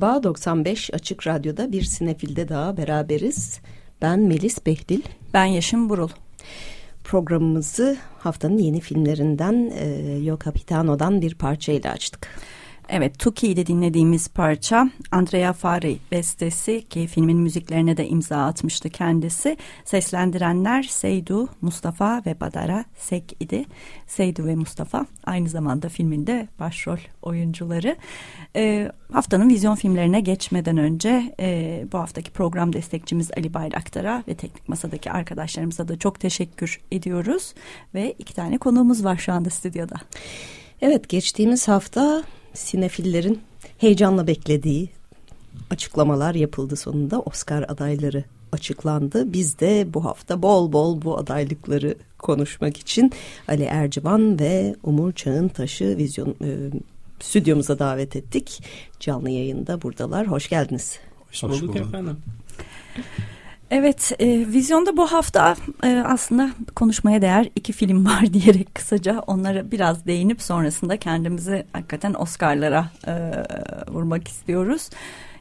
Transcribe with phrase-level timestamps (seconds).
[0.00, 3.60] Merhaba 95 Açık Radyo'da bir sinefilde daha beraberiz.
[4.02, 5.02] Ben Melis Behlil.
[5.34, 6.08] Ben Yeşim Burul.
[7.04, 9.86] Programımızı haftanın yeni filmlerinden e,
[10.22, 12.28] Yo Capitano'dan bir parçayla açtık.
[12.90, 19.56] Evet, Tuki'de dinlediğimiz parça Andrea Fari bestesi ki filmin müziklerine de imza atmıştı kendisi.
[19.84, 23.64] Seslendirenler Seydu, Mustafa ve Badara Sek idi.
[24.06, 27.96] Seydu ve Mustafa aynı zamanda filminde başrol oyuncuları.
[28.56, 34.68] E, haftanın vizyon filmlerine geçmeden önce e, bu haftaki program destekçimiz Ali Bayraktar'a ve teknik
[34.68, 37.54] masadaki arkadaşlarımıza da çok teşekkür ediyoruz.
[37.94, 39.96] Ve iki tane konuğumuz var şu anda stüdyoda.
[40.80, 42.24] Evet geçtiğimiz hafta
[42.58, 43.40] sinefillerin
[43.78, 44.88] heyecanla beklediği
[45.70, 47.20] açıklamalar yapıldı sonunda.
[47.20, 49.32] Oscar adayları açıklandı.
[49.32, 53.12] Biz de bu hafta bol bol bu adaylıkları konuşmak için
[53.48, 56.48] Ali Ercivan ve Umur Çağıntaş'ı vizyon e,
[57.20, 58.62] stüdyomuza davet ettik.
[59.00, 60.26] Canlı yayında buradalar.
[60.26, 60.98] Hoş geldiniz.
[61.28, 61.76] Hoş bulduk, Hoş bulduk.
[61.76, 62.16] efendim.
[63.70, 69.70] Evet, e, vizyonda bu hafta e, aslında konuşmaya değer iki film var diyerek kısaca onlara
[69.70, 73.12] biraz değinip sonrasında kendimizi hakikaten Oscar'lara e,
[73.92, 74.90] vurmak istiyoruz.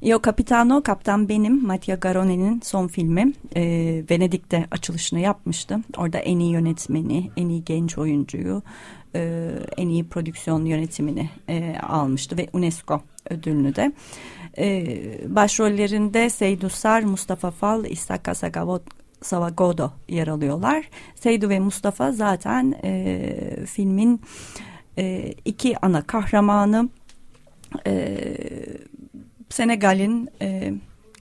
[0.02, 3.34] Io Capitano, Kaptan Benim, Mattia Garone'nin son filmi.
[3.56, 3.62] E,
[4.12, 5.80] Venedik'te açılışını yapmıştı.
[5.98, 8.62] Orada en iyi yönetmeni, en iyi genç oyuncuyu,
[9.16, 13.82] e, en iyi prodüksiyon yönetimini e, almıştı ve UNESCO ödülünü de.
[13.82, 13.92] E,
[15.28, 18.28] başrollerinde Seydu Sar, Mustafa Fal, İshak
[19.22, 20.90] Savagodo yer alıyorlar.
[21.16, 24.22] Seydu ve Mustafa zaten e, filmin
[24.98, 26.90] e, iki ana kahramanı.
[27.88, 28.18] E,
[29.50, 30.74] Senegal'in e,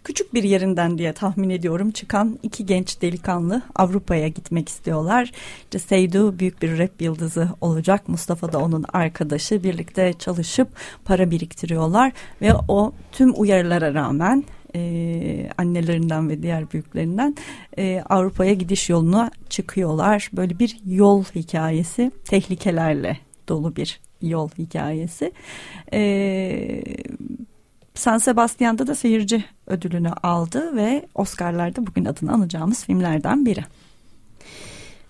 [0.06, 5.32] küçük bir yerinden diye tahmin ediyorum çıkan iki genç delikanlı Avrupa'ya gitmek istiyorlar.
[5.62, 8.08] İşte Seydu büyük bir rap yıldızı olacak.
[8.08, 9.64] Mustafa da onun arkadaşı.
[9.64, 10.68] Birlikte çalışıp
[11.04, 12.12] para biriktiriyorlar
[12.42, 14.44] ve o tüm uyarılara rağmen
[14.74, 17.36] e, annelerinden ve diğer büyüklerinden
[17.78, 20.30] e, Avrupa'ya gidiş yoluna çıkıyorlar.
[20.32, 23.18] Böyle bir yol hikayesi tehlikelerle
[23.48, 25.32] dolu bir yol hikayesi.
[25.92, 26.82] E,
[27.96, 33.64] San Sebastian'da da seyirci ödülünü aldı ve Oscar'larda bugün adını anacağımız filmlerden biri.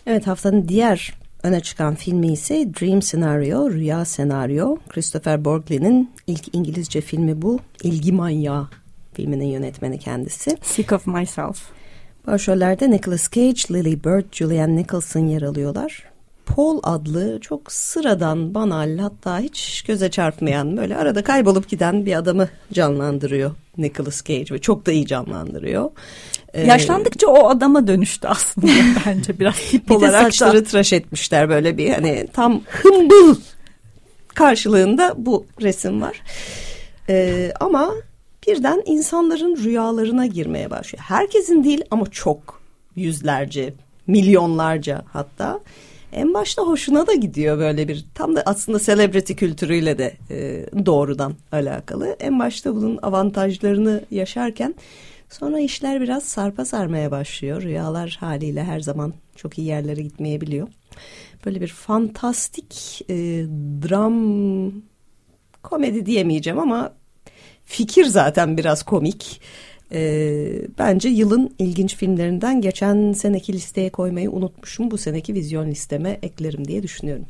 [0.06, 4.76] Evet haftanın diğer öne çıkan filmi ise Dream Scenario, Rüya Senaryo.
[4.88, 7.58] Christopher Borglin'in ilk İngilizce filmi bu.
[7.82, 8.68] İlgi Manyağı
[9.12, 10.56] filminin yönetmeni kendisi.
[10.62, 11.62] Sick of Myself.
[12.26, 16.04] Başrollerde Nicolas Cage, Lily Bird, Julianne Nicholson yer alıyorlar.
[16.56, 22.48] Paul adlı çok sıradan, banal hatta hiç göze çarpmayan böyle arada kaybolup giden bir adamı
[22.72, 25.90] canlandırıyor Nicolas Cage ve çok da iyi canlandırıyor.
[26.54, 28.66] Ee, Yaşlandıkça o adama dönüştü aslında
[29.06, 30.64] bence biraz tip olarak saçları da.
[30.64, 33.36] tıraş etmişler böyle bir hani tam hımbıl
[34.34, 36.22] karşılığında bu resim var.
[37.08, 37.92] Ee, ama
[38.46, 41.04] birden insanların rüyalarına girmeye başlıyor.
[41.08, 42.60] Herkesin değil ama çok
[42.94, 43.74] yüzlerce,
[44.06, 45.60] milyonlarca hatta
[46.12, 51.34] en başta hoşuna da gidiyor böyle bir tam da aslında celebrity kültürüyle de e, doğrudan
[51.52, 52.16] alakalı.
[52.20, 54.74] En başta bunun avantajlarını yaşarken
[55.30, 57.62] sonra işler biraz sarpa sarmaya başlıyor.
[57.62, 60.68] Rüyalar haliyle her zaman çok iyi yerlere gitmeyebiliyor.
[61.46, 63.14] Böyle bir fantastik e,
[63.88, 64.72] dram
[65.62, 66.92] komedi diyemeyeceğim ama
[67.64, 69.40] fikir zaten biraz komik.
[69.92, 74.90] E, bence yılın ilginç filmlerinden geçen seneki listeye koymayı unutmuşum.
[74.90, 77.24] Bu seneki vizyon listeme eklerim diye düşünüyorum.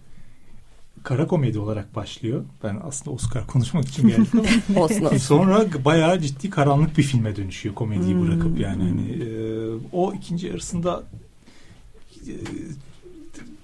[1.03, 2.45] Kara komedi olarak başlıyor.
[2.63, 5.17] Ben aslında Oscar konuşmak için geldim ama olsun, olsun.
[5.17, 8.27] sonra bayağı ciddi karanlık bir filme dönüşüyor komediyi hmm.
[8.27, 9.29] bırakıp yani hani e,
[9.93, 11.03] o ikinci yarısında
[12.27, 12.35] e,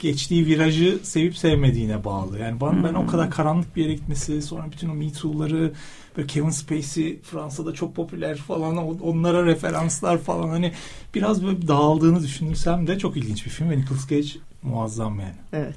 [0.03, 2.39] geçtiği virajı sevip sevmediğine bağlı.
[2.39, 3.07] Yani ben, ben o hmm.
[3.07, 5.73] kadar karanlık bir yere gitmesi, sonra bütün o Me Too'ları
[6.17, 10.73] böyle Kevin Spacey Fransa'da çok popüler falan onlara referanslar falan hani
[11.15, 14.29] biraz böyle dağıldığını düşünürsem de çok ilginç bir film ve Nicolas Cage
[14.63, 15.35] muazzam yani.
[15.53, 15.77] Evet.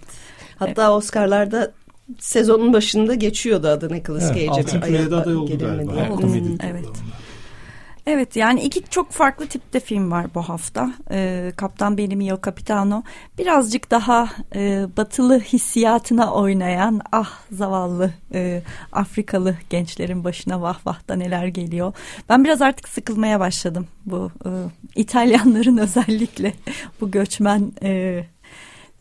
[0.60, 0.94] Hatta evet.
[0.94, 1.72] Oscar'larda
[2.20, 4.50] sezonun başında geçiyordu adı Nicolas evet, Cage'e.
[4.50, 5.94] Altın Küre'de aday oldu galiba.
[5.98, 6.62] Evet.
[6.64, 6.86] evet.
[8.08, 10.94] Evet yani iki çok farklı tipte film var bu hafta.
[11.12, 13.04] Ee, Kaptan Benim Yo Capitano
[13.38, 18.62] birazcık daha e, batılı hissiyatına oynayan ah zavallı e,
[18.92, 21.94] Afrikalı gençlerin başına vah vah da neler geliyor.
[22.30, 24.50] Ben biraz artık sıkılmaya başladım bu e,
[24.96, 26.54] İtalyanların özellikle
[27.02, 28.24] bu göçmen e,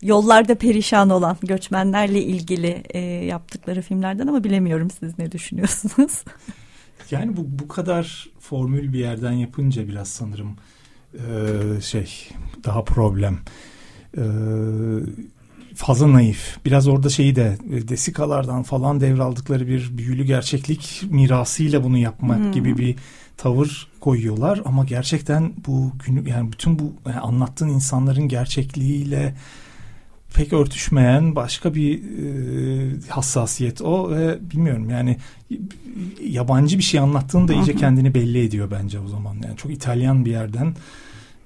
[0.02, 6.24] yollarda perişan olan göçmenlerle ilgili e, yaptıkları filmlerden ama bilemiyorum siz ne düşünüyorsunuz?
[7.10, 10.56] Yani bu bu kadar formül bir yerden yapınca biraz sanırım
[11.14, 12.28] e, şey
[12.64, 13.38] daha problem.
[14.16, 14.22] E,
[15.74, 16.56] fazla naif.
[16.64, 22.52] Biraz orada şeyi de e, desikalardan falan devraldıkları bir büyülü gerçeklik mirasıyla bunu yapmak hmm.
[22.52, 22.96] gibi bir
[23.36, 29.34] tavır koyuyorlar ama gerçekten bu günü yani bütün bu yani anlattığın insanların gerçekliğiyle
[30.34, 35.16] pek örtüşmeyen başka bir e, hassasiyet o ve bilmiyorum yani
[36.22, 39.36] yabancı bir şey anlattığında iyice kendini belli ediyor bence o zaman.
[39.44, 40.74] Yani çok İtalyan bir yerden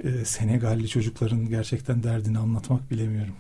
[0.05, 3.35] e, Senegalli çocukların gerçekten derdini anlatmak bilemiyorum.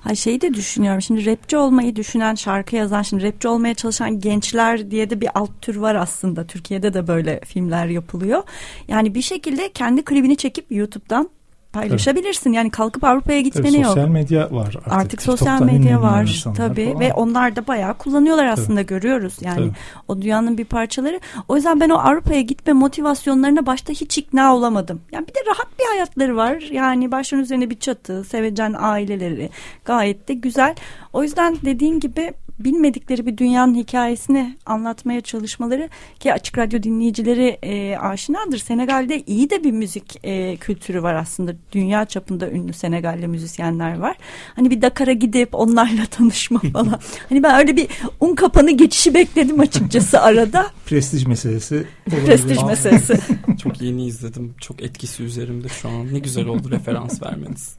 [0.00, 1.02] Ha şeyi de düşünüyorum.
[1.02, 5.62] Şimdi rapçi olmayı düşünen, şarkı yazan, şimdi rapçi olmaya çalışan gençler diye de bir alt
[5.62, 6.46] tür var aslında.
[6.46, 8.42] Türkiye'de de böyle filmler yapılıyor.
[8.88, 11.30] Yani bir şekilde kendi klibini çekip YouTube'dan
[11.72, 12.52] paylaşabilirsin.
[12.52, 13.86] Yani kalkıp Avrupa'ya gitmeni tabii, yok.
[13.86, 14.92] Sosyal medya var artık.
[14.92, 17.00] Artık sosyal medya var tabii falan.
[17.00, 18.86] ve onlar da bayağı kullanıyorlar aslında tabii.
[18.86, 19.36] görüyoruz.
[19.40, 19.72] Yani tabii.
[20.08, 21.20] o dünyanın bir parçaları.
[21.48, 25.00] O yüzden ben o Avrupa'ya gitme motivasyonlarına başta hiç ikna olamadım.
[25.12, 26.56] Yani bir de rahat bir hayatları var.
[26.72, 29.50] Yani başlarının üzerine bir çatı, sevecen aileleri
[29.84, 30.74] gayet de güzel.
[31.12, 35.88] O yüzden dediğin gibi bilmedikleri bir dünyanın hikayesini anlatmaya çalışmaları
[36.20, 38.58] ki açık radyo dinleyicileri e, aşinadır.
[38.58, 41.52] Senegal'de iyi de bir müzik e, kültürü var aslında.
[41.72, 44.16] Dünya çapında ünlü Senegalli müzisyenler var.
[44.56, 47.00] Hani bir Dakar'a gidip onlarla tanışma falan.
[47.28, 47.88] hani ben öyle bir
[48.20, 50.66] un kapanı geçişi bekledim açıkçası arada.
[50.86, 51.84] Prestij meselesi.
[52.26, 53.14] Prestij meselesi.
[53.62, 54.54] Çok yeni izledim.
[54.60, 56.14] Çok etkisi üzerimde şu an.
[56.14, 57.76] Ne güzel oldu referans vermeniz.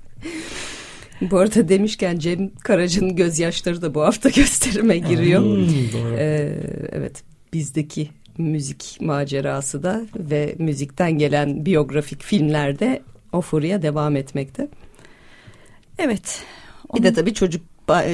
[1.21, 5.41] Bu arada demişken Cem Karaca'nın gözyaşları da bu hafta gösterime giriyor.
[5.41, 6.59] Hmm, ee,
[6.91, 7.23] evet
[7.53, 13.01] bizdeki müzik macerası da ve müzikten gelen biyografik filmlerde
[13.33, 14.67] o furya devam etmekte.
[15.97, 16.41] Evet.
[16.95, 17.61] Bir de tabii çocuk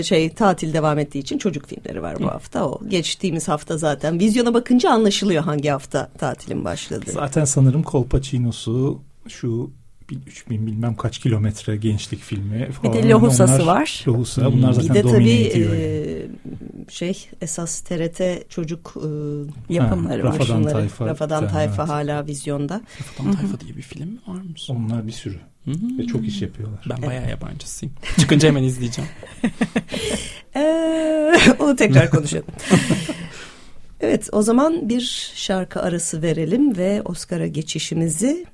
[0.04, 2.70] şey tatil devam ettiği için çocuk filmleri var bu hafta.
[2.70, 7.12] O geçtiğimiz hafta zaten vizyona bakınca anlaşılıyor hangi hafta tatilin başladığı.
[7.12, 9.72] Zaten sanırım Kolpaçino'su şu
[10.12, 12.94] 3000 bilmem kaç kilometre gençlik filmi falan.
[12.94, 14.04] Bir de Lohusa'sı var.
[14.08, 16.28] Lohusa bunlar zaten bir de tabii e,
[16.90, 20.72] şey esas TRT çocuk e, yapımları ha, Rafadan var.
[20.72, 21.06] Tayfa.
[21.06, 21.90] Rafadan Tayfa evet.
[21.90, 22.82] hala vizyonda.
[23.00, 24.54] Rafadan Tayfa diye bir film var mı?
[24.70, 25.40] Onlar bir sürü.
[25.66, 25.98] Hı-hı.
[25.98, 26.86] Ve çok iş yapıyorlar.
[26.90, 27.08] Ben evet.
[27.08, 27.96] bayağı yabancısıyım.
[28.20, 29.10] Çıkınca hemen izleyeceğim.
[30.56, 32.46] ee, onu tekrar konuşalım.
[34.02, 38.46] evet o zaman bir şarkı arası verelim ve Oscar'a geçişimizi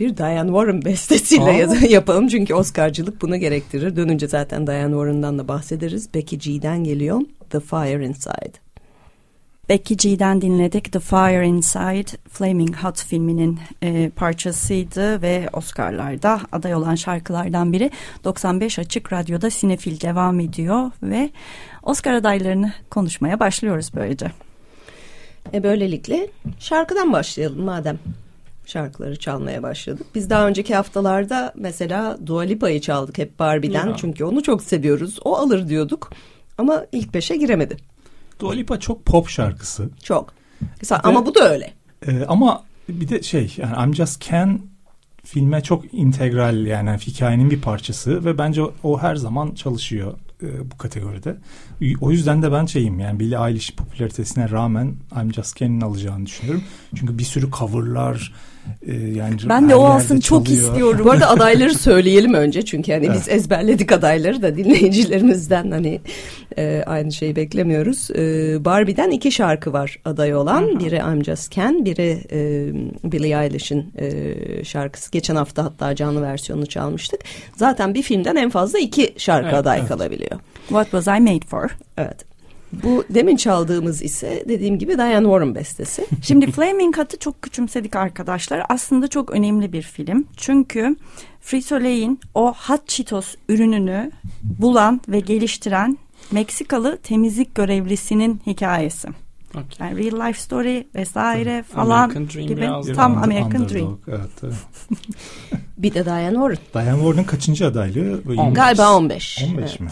[0.00, 2.28] bir Diane Warren bestesiyle yapalım.
[2.28, 3.96] Çünkü Oscar'cılık bunu gerektirir.
[3.96, 6.14] Dönünce zaten Diane Warren'dan da bahsederiz.
[6.14, 7.20] Becky G'den geliyor.
[7.50, 8.52] The Fire Inside.
[9.68, 10.92] Becky G'den dinledik.
[10.92, 17.90] The Fire Inside, Flaming Hot filminin e, parçasıydı ve Oscar'larda aday olan şarkılardan biri.
[18.24, 21.30] 95 Açık Radyo'da Sinefil devam ediyor ve
[21.82, 24.26] Oscar adaylarını konuşmaya başlıyoruz böylece.
[25.54, 26.26] E böylelikle
[26.58, 27.98] şarkıdan başlayalım madem
[28.70, 30.06] şarkıları çalmaya başladık.
[30.14, 33.86] Biz daha önceki haftalarda mesela Dua Lipa'yı çaldık hep Barbie'den.
[33.86, 33.96] Ya.
[33.96, 35.18] Çünkü onu çok seviyoruz.
[35.24, 36.10] O alır diyorduk.
[36.58, 37.76] Ama ilk beşe giremedi.
[38.40, 39.88] Dua Lipa çok pop şarkısı.
[40.02, 40.32] Çok.
[40.80, 41.72] Mesela, Ve, ama bu da öyle.
[42.06, 44.60] E, ama bir de şey yani I'm Just Can
[45.24, 50.70] filme çok integral yani hikayenin bir parçası ve bence o, o her zaman çalışıyor e,
[50.70, 51.36] bu kategoride.
[52.00, 56.64] O yüzden de ben şeyim yani Billie Eilish popülaritesine rağmen I'm Just Can'in alacağını düşünüyorum.
[56.94, 58.32] Çünkü bir sürü coverlar,
[59.14, 61.04] yani ben de o alsın çok istiyorum.
[61.04, 63.16] Bu arada adayları söyleyelim önce çünkü hani evet.
[63.16, 66.00] biz ezberledik adayları da dinleyicilerimizden hani
[66.58, 68.10] e, aynı şeyi beklemiyoruz.
[68.10, 70.62] E, Barbie'den iki şarkı var aday olan.
[70.62, 70.80] Hı-hı.
[70.80, 72.40] Biri I'm Just Can, biri e,
[73.12, 75.10] Billie Eilish'in e, şarkısı.
[75.10, 77.20] Geçen hafta hatta canlı versiyonunu çalmıştık.
[77.56, 79.88] Zaten bir filmden en fazla iki şarkı evet, aday evet.
[79.88, 80.40] kalabiliyor.
[80.68, 81.76] What Was I Made For?
[81.96, 82.29] Evet.
[82.72, 86.06] Bu demin çaldığımız ise dediğim gibi Diane Warren bestesi.
[86.22, 88.62] Şimdi Flaming Hot'ı çok küçümsedik arkadaşlar.
[88.68, 90.24] Aslında çok önemli bir film.
[90.36, 90.96] Çünkü
[91.42, 94.10] Frito-Lay'in o hot Cheetos ürününü
[94.42, 95.98] bulan ve geliştiren
[96.30, 99.08] Meksikalı temizlik görevlisinin hikayesi.
[99.50, 99.88] Okay.
[99.88, 103.98] Yani real life story vesaire falan gibi tam American Dream.
[104.08, 104.54] Evet,
[105.78, 106.58] bir de Diane Warren.
[106.74, 108.22] Diane Warren'ın kaçıncı adaylığı?
[108.52, 109.44] Galiba 15.
[109.44, 109.80] 15 evet.
[109.80, 109.88] mi?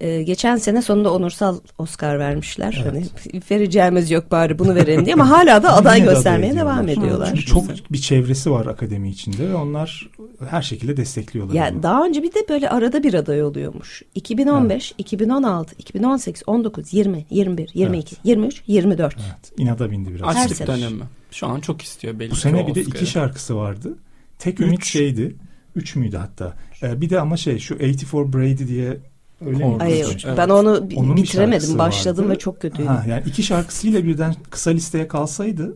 [0.00, 2.82] Ee, geçen sene sonunda onursal Oscar vermişler.
[2.82, 3.10] Evet.
[3.32, 6.88] Hani vereceğimiz yok bari bunu verelim diye ama hala da aday de göstermeye aday devam
[6.88, 7.28] ediyorlar.
[7.28, 10.10] Çünkü çok bir çevresi var akademi içinde ve onlar
[10.50, 11.54] her şekilde destekliyorlar.
[11.54, 11.82] Ya onu.
[11.82, 14.02] daha önce bir de böyle arada bir aday oluyormuş.
[14.14, 19.16] 2015, 2016, 2018, 19, 20, 21, 22, 23, 24.
[19.18, 20.36] Evet, inada bindi biraz.
[20.36, 21.02] Her Açlık dönemi.
[21.30, 23.94] Şu an çok istiyor belli Bu sene bir de iki şarkısı vardı.
[24.38, 24.90] Tek ümit Üç.
[24.90, 25.36] şeydi.
[25.76, 26.56] Üç müydü hatta?
[26.82, 28.98] Ee, bir de ama şey şu 84 Brady diye
[29.46, 29.76] öyle mi?
[29.80, 30.24] Ay, Evet.
[30.36, 31.78] ben onu Onun bitiremedim.
[31.78, 32.34] Başladım vardı.
[32.34, 32.88] ve çok kötüydü.
[32.88, 35.74] Ha, yani iki şarkısıyla birden kısa listeye kalsaydı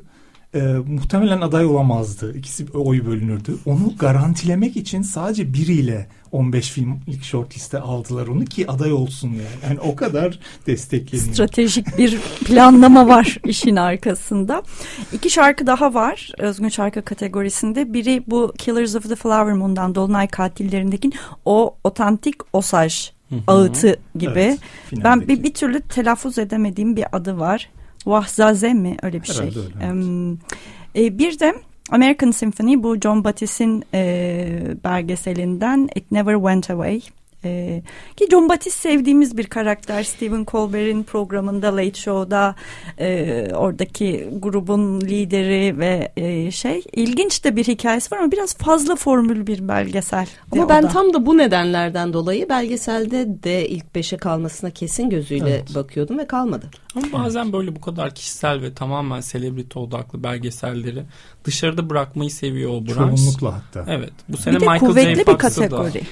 [0.55, 2.39] e, muhtemelen aday olamazdı.
[2.39, 3.57] İkisi oy bölünürdü.
[3.67, 9.69] Onu garantilemek için sadece biriyle 15 filmlik short liste aldılar onu ki aday olsun yani.
[9.69, 11.33] Yani o kadar destekleniyor.
[11.33, 14.63] Stratejik bir planlama var işin arkasında.
[15.13, 17.93] İki şarkı daha var özgün şarkı kategorisinde.
[17.93, 21.11] Biri bu Killers of the Flower Moon'dan Dolunay Katillerindeki
[21.45, 23.12] o otantik osaj.
[23.47, 24.31] Ağıtı gibi.
[24.39, 24.59] Evet,
[25.05, 27.71] ben bir, bir türlü telaffuz edemediğim bir adı var.
[27.99, 29.63] Wahzaze mi öyle bir Herhalde şey.
[29.63, 29.91] öyle, evet.
[29.91, 30.39] Em,
[30.97, 31.55] e, bir de
[31.91, 37.01] American Symphony bu John Battis'in e, belgeselinden It Never Went Away.
[37.45, 37.83] E,
[38.17, 40.03] ki John Battis sevdiğimiz bir karakter.
[40.03, 42.55] Stephen Colbert'in programında Late Show'da
[42.99, 48.97] e, oradaki grubun lideri ve e, şey ilginç de bir hikayesi var ama biraz fazla
[48.97, 50.27] formül bir belgesel.
[50.53, 50.89] Ama ben da.
[50.89, 55.75] tam da bu nedenlerden dolayı belgeselde de ilk beşe kalmasına kesin gözüyle Evet.
[55.75, 56.71] bakıyordum ve kalmadı.
[56.97, 61.03] Ama bazen böyle bu kadar kişisel ve tamamen selebriti odaklı belgeselleri
[61.45, 62.97] dışarıda bırakmayı seviyor o branş.
[62.97, 63.85] Çoğunlukla hatta.
[63.89, 64.13] Evet.
[64.29, 65.21] Bu sene bir de Michael kuvvetli J.
[65.21, 66.03] bir Fox'ı da kategori.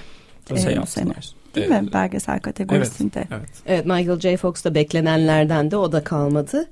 [0.63, 1.13] Şey e, bu sene.
[1.55, 1.83] Değil Evet.
[1.83, 3.25] mi belgesel kategorisinde?
[3.31, 3.51] Evet.
[3.67, 4.37] Evet Michael J.
[4.37, 6.69] Fox da beklenenlerden de o da kalmadı.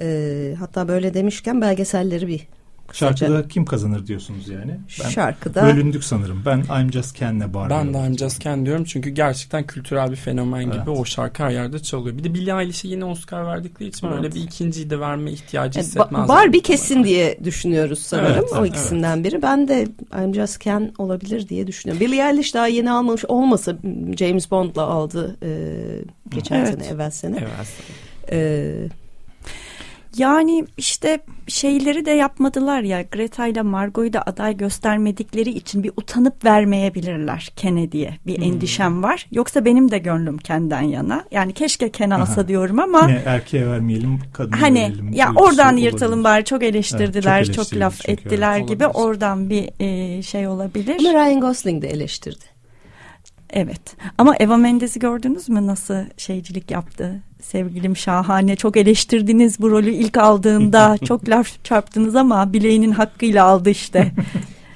[0.00, 2.46] Ee, hatta böyle demişken belgeselleri bir
[2.92, 4.78] Şarkıda kim kazanır diyorsunuz yani?
[5.04, 6.42] Ben şarkıda bölündük sanırım.
[6.46, 7.76] Ben I'm Just Ken'le Barbie.
[7.76, 10.88] Ben de I'm Just Ken diyorum çünkü gerçekten kültürel bir fenomen gibi Evet.
[10.88, 12.18] o şarkı her yerde çalıyor.
[12.18, 14.16] Bir de Billie Eilish'e yine Oscar verdikleri için Evet.
[14.16, 16.20] böyle bir ikinciyi de verme ihtiyacı Evet, hissetmez.
[16.24, 19.42] Ba- Barbie kesin diye düşünüyoruz sanırım Evet, o evet, ikisinden biri.
[19.42, 19.86] Ben de
[20.24, 22.06] I'm Just Ken olabilir diye düşünüyorum.
[22.06, 23.76] Billie Eilish daha yeni almamış olmasa
[24.18, 25.50] James Bond'la aldı e,
[26.30, 26.68] geçen Evet.
[26.68, 27.36] sene evvel sene.
[27.40, 27.68] Evet.
[28.32, 28.72] E,
[30.16, 36.44] Yani işte şeyleri de yapmadılar ya Greta ile Margot'u da aday göstermedikleri için bir utanıp
[36.44, 38.44] vermeyebilirler Kennedy'ye bir Hmm.
[38.44, 39.26] endişem var.
[39.30, 41.24] Yoksa benim de gönlüm Ken'den yana.
[41.30, 45.12] Yani keşke Ken alsa diyorum ama Yine erkeğe vermeyelim, kadına hani verelim.
[45.12, 45.86] ya oradan olabilir.
[45.92, 48.68] yırtalım bari çok eleştirdiler, Evet, çok çok, laf ettiler evet.
[48.68, 49.04] gibi Olabilir.
[49.04, 50.96] oradan bir e, şey olabilir.
[51.00, 52.51] ama Ryan Gosling de eleştirdi.
[53.52, 53.96] Evet.
[54.18, 57.20] Ama Eva Mendes'i gördünüz mü nasıl şeycilik yaptı?
[57.42, 58.56] Sevgilim şahane.
[58.56, 60.98] Çok eleştirdiniz bu rolü ilk aldığında.
[61.04, 64.12] çok laf çarptınız ama bileğinin hakkıyla aldı işte.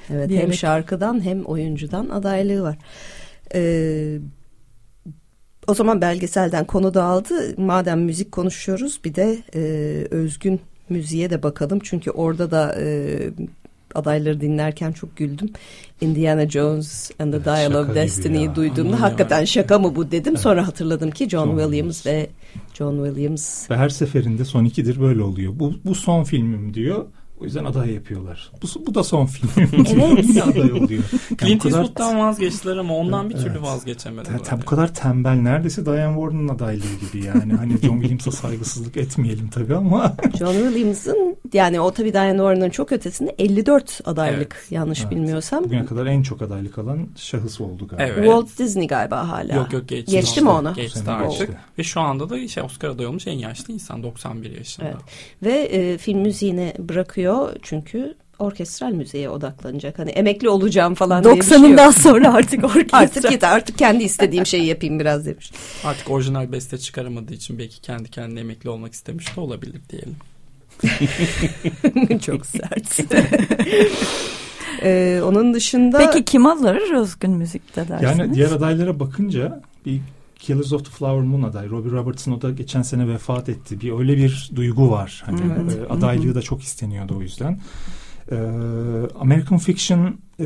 [0.09, 0.53] Evet hem Diyerek.
[0.53, 2.77] şarkıdan hem oyuncudan adaylığı var.
[3.55, 4.17] Ee,
[5.67, 7.61] o zaman belgeselden konu dağıldı.
[7.61, 9.59] Madem müzik konuşuyoruz bir de e,
[10.11, 11.79] özgün müziğe de bakalım.
[11.83, 13.17] Çünkü orada da e,
[13.97, 15.49] adayları dinlerken çok güldüm.
[16.01, 18.55] Indiana Jones and the Evet, Dial şaka of Destiny'yi ya.
[18.55, 19.45] duyduğumda hakikaten öyle.
[19.47, 20.37] şaka mı bu dedim.
[20.37, 22.05] Sonra hatırladım ki John, John Williams, Williams.
[22.05, 22.29] ve
[22.73, 25.53] John Williams Ve her seferinde son ikidir böyle oluyor.
[25.55, 27.05] Bu, bu son filmim diyor.
[27.41, 28.51] O yüzden aday yapıyorlar.
[28.63, 29.69] Bu, bu da son diyor.
[29.73, 29.89] Evet.
[30.29, 30.89] Yine aday oluyor.
[30.89, 33.61] Yani Clint kadar- Eastwood'dan vazgeçtiler ama ondan bir türlü Evet.
[33.61, 34.37] vazgeçemediler.
[34.37, 37.53] Ta- ta- bu kadar tembel neredeyse Diane Warren'ın adaylığı gibi yani.
[37.53, 42.91] Hani John Williams'a saygısızlık etmeyelim tabii ama John Williams'ın yani o tabii Diane Warren'ın çok
[42.91, 44.71] ötesinde 54 adaylık Evet.
[44.71, 45.11] yanlış Evet.
[45.11, 45.63] bilmiyorsam.
[45.63, 48.03] bugüne kadar en çok adaylık alan şahıs oldu galiba.
[48.03, 48.15] Evet.
[48.25, 49.55] Walt Disney galiba hala.
[49.55, 50.11] Yok yok geçti.
[50.11, 50.73] Geçti mi onu?
[50.73, 51.39] Geçti artık.
[51.39, 51.57] geçti.
[51.79, 54.87] Ve şu anda da şey Oscar adayı olmuş en yaşlı insan 91 yaşında.
[54.87, 54.97] Evet.
[55.43, 57.26] Ve e, film müziğini bırakıyor
[57.61, 59.99] çünkü orkestral müziğe odaklanacak.
[59.99, 61.65] Hani emekli olacağım falan diye bir şey yok.
[61.67, 62.97] 90'ından sonra artık orkestra.
[62.97, 65.51] Artık yeter artık kendi istediğim şeyi yapayım biraz demiş.
[65.83, 70.15] Artık orijinal beste çıkaramadığı için belki kendi kendine emekli olmak istemiş de olabilir diyelim.
[72.19, 72.99] çok sert.
[74.83, 78.19] E, onun dışında Peki kim alır özgün müzikte dersiniz?
[78.19, 80.01] Yani diğer adaylara bakınca bir
[80.39, 81.69] Killers of the Flower Moon aday.
[81.69, 83.81] Robbie Robertson o da geçen sene vefat etti.
[83.81, 85.23] Bir öyle bir duygu var.
[85.25, 85.77] Hani Evet.
[85.77, 87.59] e, adaylığı da çok isteniyordu o yüzden.
[88.31, 88.35] E,
[89.19, 90.45] American Fiction e,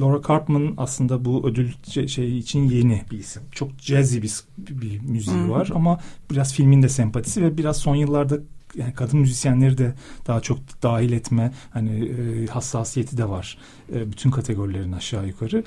[0.00, 3.42] Laura Carpman aslında bu ödül şey- şey için yeni bir isim.
[3.52, 5.50] Çok jazzy bir, bir müziği Hı hı.
[5.50, 6.00] var ama
[6.30, 8.38] biraz filmin de sempatisi ve biraz son yıllarda
[8.74, 9.94] yani kadın müzisyenleri de
[10.26, 13.58] daha çok dahil etme hani e, hassasiyeti de var.
[13.94, 15.64] E, bütün kategorilerin aşağı yukarı.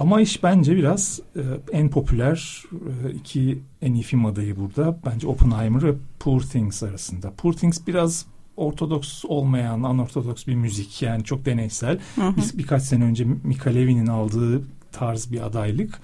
[0.00, 1.42] Ama iş bence biraz e,
[1.72, 4.98] en popüler e, iki en iyi film adayı burada.
[5.06, 7.32] Bence Oppenheimer ve Poor Things arasında.
[7.36, 8.26] Poor Things biraz
[8.56, 11.02] ortodoks olmayan, anortodoks bir müzik.
[11.02, 11.98] Yani çok deneysel.
[12.14, 12.36] Hı hı.
[12.36, 16.00] Biz birkaç sene önce Mika Levi'nin aldığı tarz bir adaylık.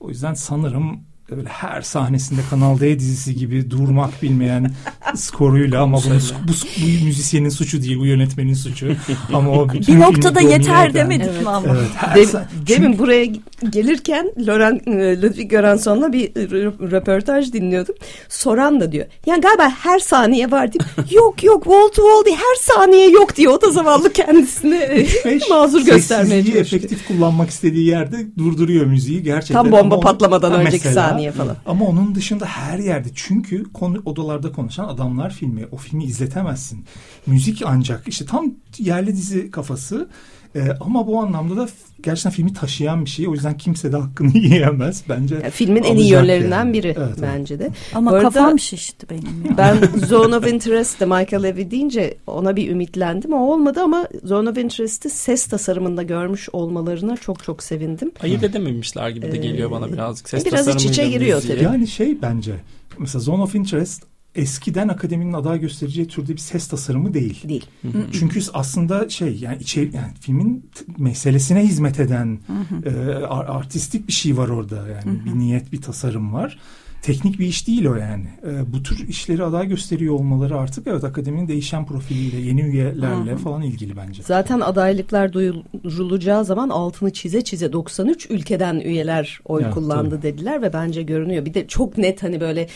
[0.00, 4.70] O yüzden sanırım öyle her sahnesinde Kanal D dizisi gibi durmak bilmeyen
[5.14, 6.14] skoruyla ama bunu,
[6.48, 8.86] bu, bu müzisyenin suçu değil bu yönetmenin suçu
[9.32, 11.42] ama o bütün bir noktada yeter demedik Evet.
[11.42, 11.68] mi ama?
[11.68, 13.26] Evet, her Dem- sa- demin buraya
[13.70, 17.94] gelirken Loren, e, Ludwig Göransson'la bir rö- röportaj dinliyordum.
[18.28, 19.06] Soran da diyor.
[19.26, 20.72] Yani galiba her saniye var mi?
[21.10, 23.52] yok yok wall to wall değil her saniye yok diyor.
[23.52, 26.60] O da zavallı kendisini e, mazur göstermeye çalışıyor.
[26.66, 29.54] efektif kullanmak istediği yerde durduruyor müziği gerçekten.
[29.62, 31.56] Tam bomba Ama patlamadan önceki mesela, saniye falan.
[31.66, 36.84] Ama onun dışında her yerde çünkü konu odalarda konuşan adamlar filmi o filmi izletemezsin.
[37.26, 40.08] Müzik ancak işte tam yerli dizi kafası
[40.56, 41.68] Ee, ama bu anlamda da
[42.02, 43.28] gerçekten filmi taşıyan bir şey.
[43.28, 45.34] O yüzden kimse de hakkını yiyemez bence.
[45.34, 46.72] Yani filmin en iyi yönlerinden yani.
[46.72, 47.18] biri Evet, evet.
[47.22, 47.70] bence de.
[47.94, 49.56] Ama Bu arada- kafam şişti benim ya.
[49.58, 53.32] Ben Zone of Interest'te Michael Levy deyince ona bir ümitlendim.
[53.32, 58.10] O olmadı ama Zone of Interest'i ses tasarımında görmüş olmalarına çok çok sevindim.
[58.22, 60.28] Ayırt edememişler gibi de geliyor bana birazcık.
[60.28, 61.62] Ses biraz iç içe giriyor tabii.
[61.64, 62.54] Yani şey bence
[62.98, 64.02] mesela Zone of Interest
[64.34, 67.48] eskiden akademinin aday göstereceği türde bir ses tasarımı değil.
[67.48, 67.66] Değil.
[68.12, 72.38] Çünkü aslında şey yani içeri yani filmin meselesine hizmet eden
[72.86, 72.90] e,
[73.24, 76.58] ar- artistik bir şey var orada yani bir niyet bir tasarım var.
[77.02, 78.26] Teknik bir iş değil o yani.
[78.46, 83.62] E, bu tür işleri aday gösteriyor olmaları artık evet akademinin değişen profiliyle, yeni üyelerle falan
[83.62, 84.22] ilgili bence.
[84.22, 90.22] Zaten adaylıklar duyurulacağı zaman altını çize çize 93 ülkeden üyeler oy Evet, kullandı tabii.
[90.22, 91.44] dediler ve bence görünüyor.
[91.44, 92.68] Bir de çok net hani böyle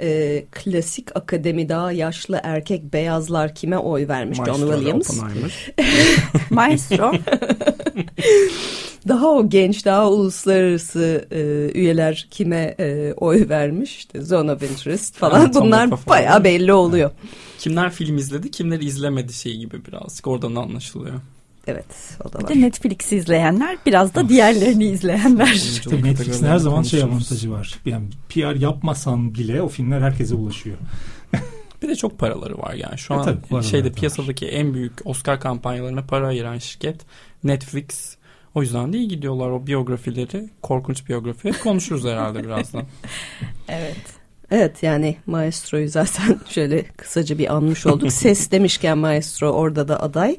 [0.00, 5.20] e, klasik akademi daha yaşlı erkek beyazlar kime oy vermiş John Maestro ile Williams.
[6.50, 7.12] Maestro.
[9.08, 15.16] Daha o genç daha uluslararası e, üyeler kime e, oy vermiş işte Zone of Interest
[15.16, 17.10] falan Tom bunlar bayağı belli oluyor.
[17.58, 21.20] Kimler film izledi, kimleri izlemedi şey gibi birazcık oradan anlaşılıyor.
[21.66, 21.86] Evet
[22.24, 22.50] o da Bir var.
[22.54, 25.62] de Netflix'i izleyenler biraz da diğerlerini izleyenler.
[25.84, 27.78] Tabii Netflix'in her zaman şey avantajı var.
[27.86, 30.76] Yani PR yapmasan bile o filmler herkese ulaşıyor.
[31.82, 32.98] Bir de çok paraları var yani.
[32.98, 33.94] Şu E an tabii, şeyde da var.
[33.96, 37.00] piyasadaki en büyük Oscar kampanyalarına para ayıran şirket
[37.44, 38.16] Netflix.
[38.54, 40.48] O yüzden de iyi gidiyorlar o biyografileri.
[40.62, 42.82] Korkunç biyografileri konuşuruz herhalde birazdan.
[43.68, 43.96] evet.
[44.54, 48.12] Evet yani Maestro'yu zaten şöyle kısaca bir anmış olduk.
[48.12, 50.36] Ses demişken Maestro orada da aday.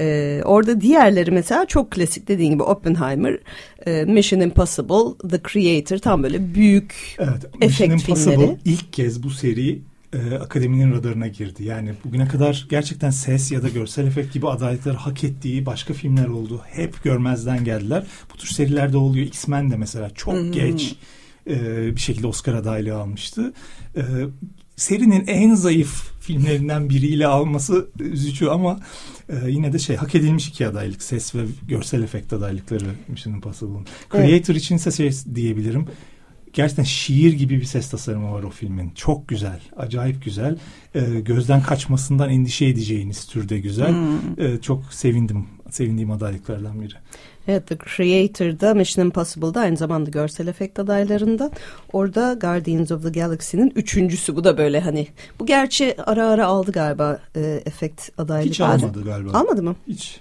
[0.00, 3.38] Ee, orada diğerleri mesela çok klasik dediğin gibi Oppenheimer,
[3.86, 7.44] e, Mission Impossible, The Creator tam böyle büyük Evet.
[7.60, 8.58] Efekt Mission Impossible filmleri.
[8.64, 9.78] ilk kez bu seri
[10.12, 11.64] e, akademinin radarına girdi.
[11.64, 16.26] Yani bugüne kadar gerçekten ses ya da görsel efekt gibi adaylıkları hak ettiği başka filmler
[16.26, 16.60] oldu.
[16.66, 18.04] Hep görmezden geldiler.
[18.34, 19.26] Bu tür serilerde oluyor.
[19.26, 20.96] X-Men de mesela çok geç
[21.46, 23.52] e, bir şekilde Oscar adaylığı almıştı.
[23.96, 24.02] E,
[24.76, 28.80] serinin en zayıf filmlerinden biriyle alması üzücü ama
[29.28, 31.02] e, yine de şey hak edilmiş iki adaylık.
[31.02, 33.86] Ses ve görsel efekt adaylıkları Mission Impossible'ın.
[34.12, 35.86] Creator içinse şey diyebilirim
[36.54, 38.90] gerçekten şiir gibi bir ses tasarımı var o filmin.
[38.90, 40.58] Çok güzel, acayip güzel.
[40.94, 43.94] Ee, gözden kaçmasından endişe edeceğiniz türde güzel.
[44.38, 45.46] Ee, çok sevindim.
[45.70, 46.94] Sevindiğim adaylıklardan biri.
[47.48, 51.50] Evet The Creator'da Mission Impossible'da aynı zamanda görsel efekt adaylarından.
[51.92, 54.36] Orada Guardians of the Galaxy'nin üçüncüsü.
[54.36, 55.08] Bu da böyle hani
[55.40, 58.48] bu gerçi ara ara aldı galiba e, efekt adaylığı.
[58.48, 59.38] Hiç almadı galiba.
[59.38, 59.76] Almadı mı?
[59.88, 60.20] Hiç.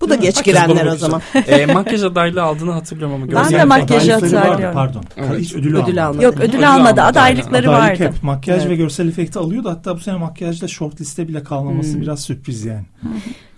[0.00, 0.26] Bu da Değil mi?
[0.26, 1.22] geç Herkes girenler o zaman.
[1.46, 4.74] e, makyaj adaylığı aldığını hatırlıyorum ama Ben de makyajı hatırlıyorum.
[4.74, 5.04] Pardon.
[5.16, 5.38] Evet.
[5.40, 6.02] Hiç ödül, Ödül almadı.
[6.02, 6.24] almadı.
[6.24, 6.80] Yok ödül Ödül almadı.
[6.82, 7.02] almadı.
[7.02, 8.12] Adaylıkları Adaylık vardı.
[8.14, 8.70] hep makyaj Evet.
[8.70, 9.70] ve görsel efekti alıyordu.
[9.70, 12.84] Hatta bu sene makyajda short liste bile kalmaması biraz sürpriz yani.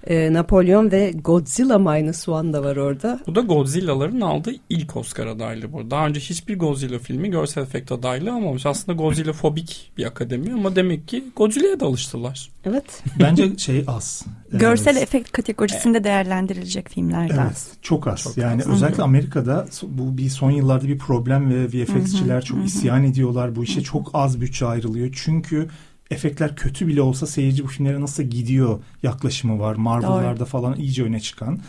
[0.07, 3.21] E, Napolyon ve Godzilla Minus One da var orada.
[3.27, 5.91] Bu da Godzilla'ların aldığı ilk Oscar adaylığı bu.
[5.91, 8.67] Daha önce hiçbir Godzilla filmi görsel efekt adaylığı almamış.
[8.67, 12.51] Aslında Godzilla fobik bir akademi ama demek ki Godzilla'ya da alıştılar.
[12.65, 13.03] Evet.
[13.21, 14.27] Bence şey az.
[14.53, 15.03] Görsel Evet.
[15.03, 17.47] efekt kategorisinde değerlendirilecek filmlerden.
[17.47, 18.23] Evet, çok az.
[18.23, 18.69] Çok yani az.
[18.69, 23.57] özellikle Amerika'da bu bir son yıllarda bir problem ve VFX'çiler çok isyan ediyorlar.
[23.57, 25.09] Bu işe çok az bütçe ayrılıyor.
[25.25, 25.69] Çünkü
[26.13, 29.75] efektler kötü bile olsa seyirci bu filmlere nasıl gidiyor yaklaşımı var.
[29.75, 31.61] Marvel'larda falan iyice öne çıkan.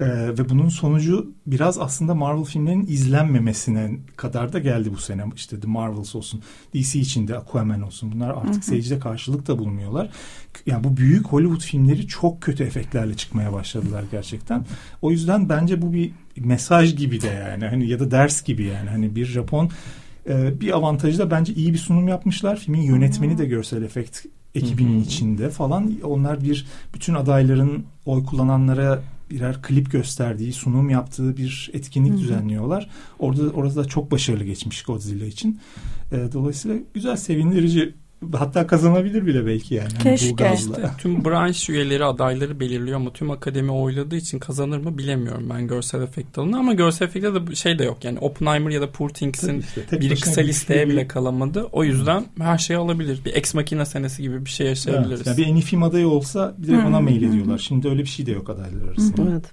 [0.00, 0.06] Ee,
[0.38, 5.24] ve bunun sonucu biraz aslında Marvel filmlerinin izlenmemesine kadar da geldi bu sene.
[5.36, 6.42] İşte The Marvels olsun,
[6.74, 8.12] DC içinde Aquaman olsun.
[8.12, 10.10] Bunlar artık seyircide karşılık da bulmuyorlar.
[10.66, 14.64] Yani bu büyük Hollywood filmleri çok kötü efektlerle çıkmaya başladılar gerçekten.
[15.02, 18.90] O yüzden bence bu bir mesaj gibi de yani hani ya da ders gibi yani
[18.90, 19.70] hani bir Japon
[20.28, 22.56] e, bir avantajı da bence iyi bir sunum yapmışlar.
[22.56, 25.92] Filmin yönetmeni de görsel efekt ekibinin içinde falan.
[26.02, 32.90] Onlar bir bütün adayların oy kullananlara birer klip gösterdiği, sunum yaptığı bir etkinlik düzenliyorlar.
[33.18, 35.60] Orada orada da çok başarılı geçmiş Godzilla için.
[36.12, 37.94] E, dolayısıyla güzel, sevindirici
[38.36, 39.88] hatta kazanabilir bile belki yani.
[39.92, 40.32] Hani Keşke.
[40.32, 40.76] bu gazla.
[40.76, 45.66] İşte tüm branş üyeleri adayları belirliyor ama tüm akademi oyladığı için kazanır mı bilemiyorum ben
[45.66, 49.08] görsel efekt dalını ama görsel efekte de şey de yok yani Oppenheimer ya da Poor
[49.08, 51.68] Things'in işte, biri kısa listeye bir- bile kalamadı.
[51.72, 53.20] O yüzden her şey alabilir.
[53.24, 55.16] Bir Ex Machina senesi gibi bir şey yaşayabiliriz.
[55.16, 57.58] Evet, yani bir en iyi film adayı olsa bir de Hı, ona mail ediyorlar.
[57.58, 59.22] Şimdi öyle bir şey de yok adaylar arasında.
[59.30, 59.44] Evet.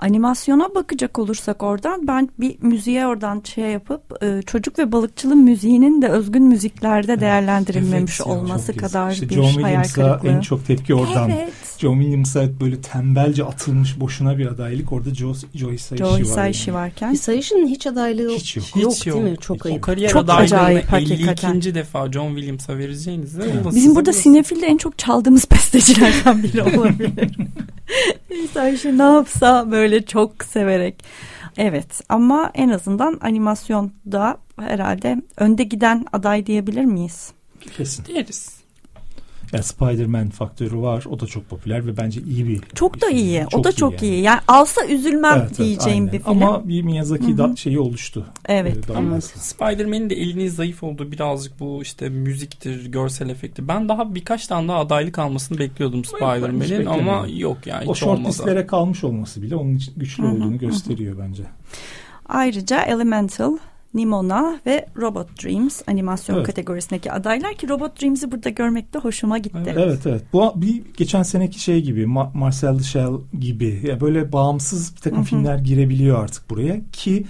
[0.00, 6.02] Animasyona bakacak olursak oradan ben bir müziğe oradan şey yapıp e, çocuk ve balıkçılığın müziğinin
[6.02, 10.28] de özgün müziklerde değerlendirilmemiş Evet olması Çok kadar İşte bir John hayal Williams'a kırıklığı.
[10.28, 11.30] en çok tepki oradan.
[11.30, 11.52] Evet.
[11.78, 14.92] John Williams'a böyle tembelce atılmış boşuna bir adaylık.
[14.92, 16.20] Orada Joe, Joe Hisaishi Joe var.
[16.20, 16.78] Hisaishi yani.
[16.80, 17.12] varken.
[17.12, 18.66] Hisayishi'nin hiç adaylığı Hiç yok.
[18.76, 19.36] yok, değil mi?
[19.40, 19.78] Çok Hiç ayıp.
[19.78, 21.24] O kariyer Çok adaylığını acayip 52.
[21.26, 21.74] hakikaten.
[21.74, 23.42] defa John Williams'a vereceğinizde
[23.74, 27.30] Bizim burada Sinefil'de en çok çaldığımız bestecilerden biri olabilir.
[28.30, 31.04] Hisaishi ne yapsa böyle çok severek.
[31.56, 37.32] Evet ama en azından animasyonda herhalde önde giden aday diyebilir miyiz?
[37.76, 38.04] Kesin.
[38.04, 38.59] deriz.
[39.52, 41.04] Yani Spider-Man faktörü var.
[41.10, 43.16] O da çok popüler ve bence iyi bir Çok da film.
[43.18, 43.44] iyi.
[43.52, 44.12] o da çok yani.
[44.14, 44.22] iyi.
[44.22, 46.12] Yani alsa üzülmem Evet, evet, diyeceğim aynen.
[46.12, 46.30] bir film.
[46.42, 48.26] Ama bir Miyazaki da şeyi oluştu.
[48.48, 49.38] Evet, Ee, ama dalgası.
[49.38, 53.68] Spider-Man'in de elinin zayıf olduğu birazcık bu işte müziktir, görsel efekti.
[53.68, 58.28] Ben daha birkaç tane daha adaylık almasını bekliyordum Spider-Man'in ama yok yani O short olmadı.
[58.28, 61.42] listelere kalmış olması bile onun için güçlü olduğunu gösteriyor bence.
[62.28, 63.56] Ayrıca Elemental,
[63.94, 66.46] Nimona ve Robot Dreams animasyon Evet.
[66.46, 69.74] kategorisindeki adaylar ki Robot Dreams'i burada görmek de hoşuma gitti.
[69.78, 70.22] Evet evet.
[70.32, 75.18] Bu bir geçen seneki şey gibi Ma- Marcel Duchamp gibi ya böyle bağımsız bir takım
[75.18, 75.26] Hı hı.
[75.26, 77.24] filmler girebiliyor artık buraya ki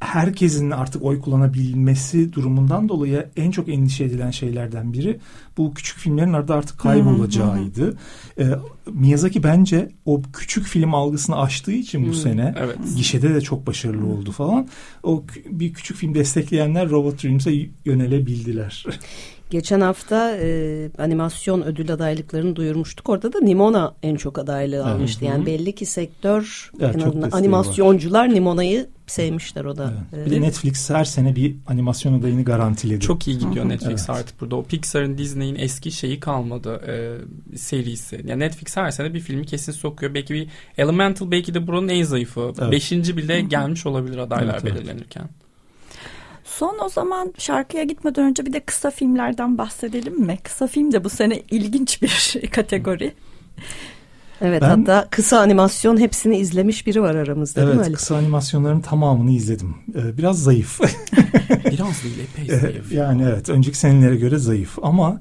[0.00, 5.20] herkesin artık oy kullanabilmesi durumundan dolayı en çok endişe edilen şeylerden biri
[5.56, 7.96] bu küçük filmlerin arada artık kaybolacağıydı.
[8.38, 8.44] Ee,
[8.92, 12.14] Miyazaki bence o küçük film algısını aştığı için bu Hmm.
[12.14, 12.76] sene Evet.
[12.96, 14.68] gişede de çok başarılı oldu falan.
[15.02, 17.52] O bir küçük film destekleyenler Robot Dreams'e
[17.84, 18.86] yönelebildiler.
[19.50, 23.08] Geçen hafta e, animasyon ödül adaylıklarını duyurmuştuk.
[23.08, 24.86] Orada da Nimona en çok adaylığı Evet.
[24.86, 25.24] almıştı.
[25.24, 29.92] Yani belli ki sektör Evet, en azından animasyoncular Nimona'yı sevmişler o da.
[30.14, 30.26] Evet.
[30.26, 33.00] Bir de Netflix her sene bir animasyon adayını garantiledi.
[33.00, 33.68] Çok iyi gidiyor.
[33.68, 34.10] Netflix Evet.
[34.20, 34.56] artık burada.
[34.56, 36.94] O Pixar'ın Disney'in eski şeyi kalmadı e,
[37.56, 38.20] serisi.
[38.26, 40.14] Yani Netflix her sene bir filmi kesin sokuyor.
[40.14, 42.52] Belki bir Elemental belki de buranın en zayıfı.
[42.60, 42.72] Evet.
[42.72, 44.74] Beşinci bile gelmiş olabilir adaylar Evet, evet.
[44.74, 45.28] belirlenirken.
[46.60, 50.38] Son o zaman şarkıya gitmeden önce bir de kısa filmlerden bahsedelim mi?
[50.42, 53.12] Kısa film de bu sene ilginç bir kategori.
[54.40, 58.80] Evet Ben- hatta kısa animasyon hepsini izlemiş biri var aramızda değil mi Evet kısa animasyonların
[58.80, 59.74] tamamını izledim.
[59.94, 60.80] Ee, biraz zayıf.
[61.70, 62.92] Biraz değil epey Ee, zayıf.
[62.92, 65.20] yani evet önceki senelere göre zayıf ama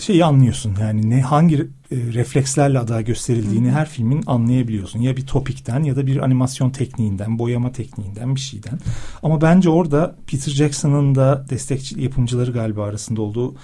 [0.00, 5.00] şeyi anlıyorsun yani ne hangi e, reflekslerle aday gösterildiğini her filmin anlayabiliyorsun.
[5.00, 8.78] Ya bir topikten ya da bir animasyon tekniğinden, boyama tekniğinden bir şeyden.
[9.22, 13.54] Ama bence orada Peter Jackson'ın da destekçi yapımcıları galiba arasında olduğu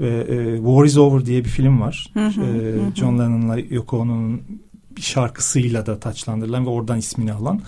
[0.00, 2.10] ve e, War is Over diye bir film var.
[2.14, 2.94] Hı hı, hı hı.
[2.94, 4.42] John Lennon'la Yoko Ono'nun
[4.96, 7.60] bir şarkısıyla da taçlandırılan ve oradan ismini alan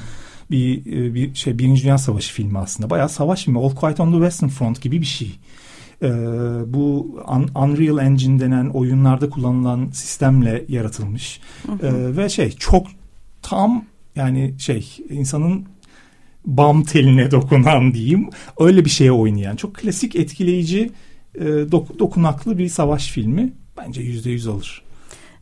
[0.51, 2.91] bir e, bir şey Birinci Dünya Savaşı filmi aslında.
[2.91, 3.59] Bayağı savaş filmi.
[3.59, 5.39] All Quiet on the Western Front gibi bir şey.
[6.05, 6.09] Ee,
[6.67, 11.41] bu Un- Unreal Engine denen oyunlarda kullanılan sistemle yaratılmış.
[11.69, 12.87] Ee, ve şey çok
[13.43, 13.85] tam
[14.17, 15.65] yani şey insanın
[16.47, 18.31] bam teline dokunan diyeyim.
[18.61, 19.57] Öyle bir şeye oynayan.
[19.57, 20.91] Çok klasik etkileyici
[21.35, 23.53] e, dok- dokunaklı bir savaş filmi.
[23.77, 24.83] Bence yüzde yüz alır.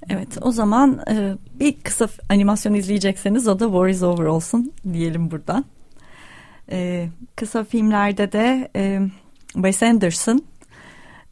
[0.08, 5.30] Evet o zaman e, bir kısa animasyon izleyecekseniz o da War is Over olsun diyelim
[5.30, 5.64] buradan.
[6.70, 9.00] E, kısa filmlerde de e,
[9.52, 10.42] Wes Anderson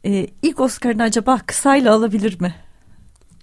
[0.05, 2.55] e, ilk Oscar'ını acaba kısayla alabilir mi?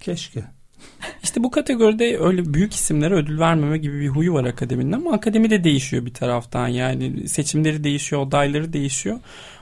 [0.01, 0.43] Keşke.
[1.23, 5.49] İşte bu kategoride öyle büyük isimlere ödül vermeme gibi bir huyu var akademinin ama akademi
[5.49, 9.19] de değişiyor bir taraftan yani seçimleri değişiyor, adayları değişiyor.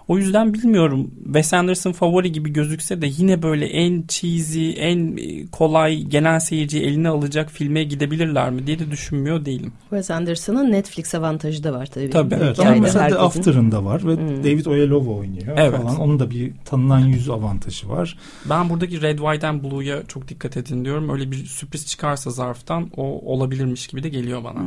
[0.07, 5.17] O yüzden bilmiyorum Wes Anderson favori gibi gözükse de yine böyle en cheesy, en
[5.51, 9.71] kolay genel seyirciyi eline alacak filme gidebilirler mi diye de düşünmüyor değilim.
[9.89, 12.09] Wes Anderson'ın Netflix avantajı da var tabii.
[12.09, 14.43] Tabii, Evet, ama mesela The herkesin- After'ın da var ve Hmm.
[14.43, 15.81] David Oyelowo oynuyor Evet.
[15.81, 15.99] falan.
[15.99, 18.17] Onun da bir tanınan yüz avantajı var.
[18.49, 21.09] Ben buradaki Red, White and Blue'ya çok dikkat edin diyorum.
[21.09, 24.59] Öyle bir sürpriz çıkarsa zarftan o olabilirmiş gibi de geliyor bana.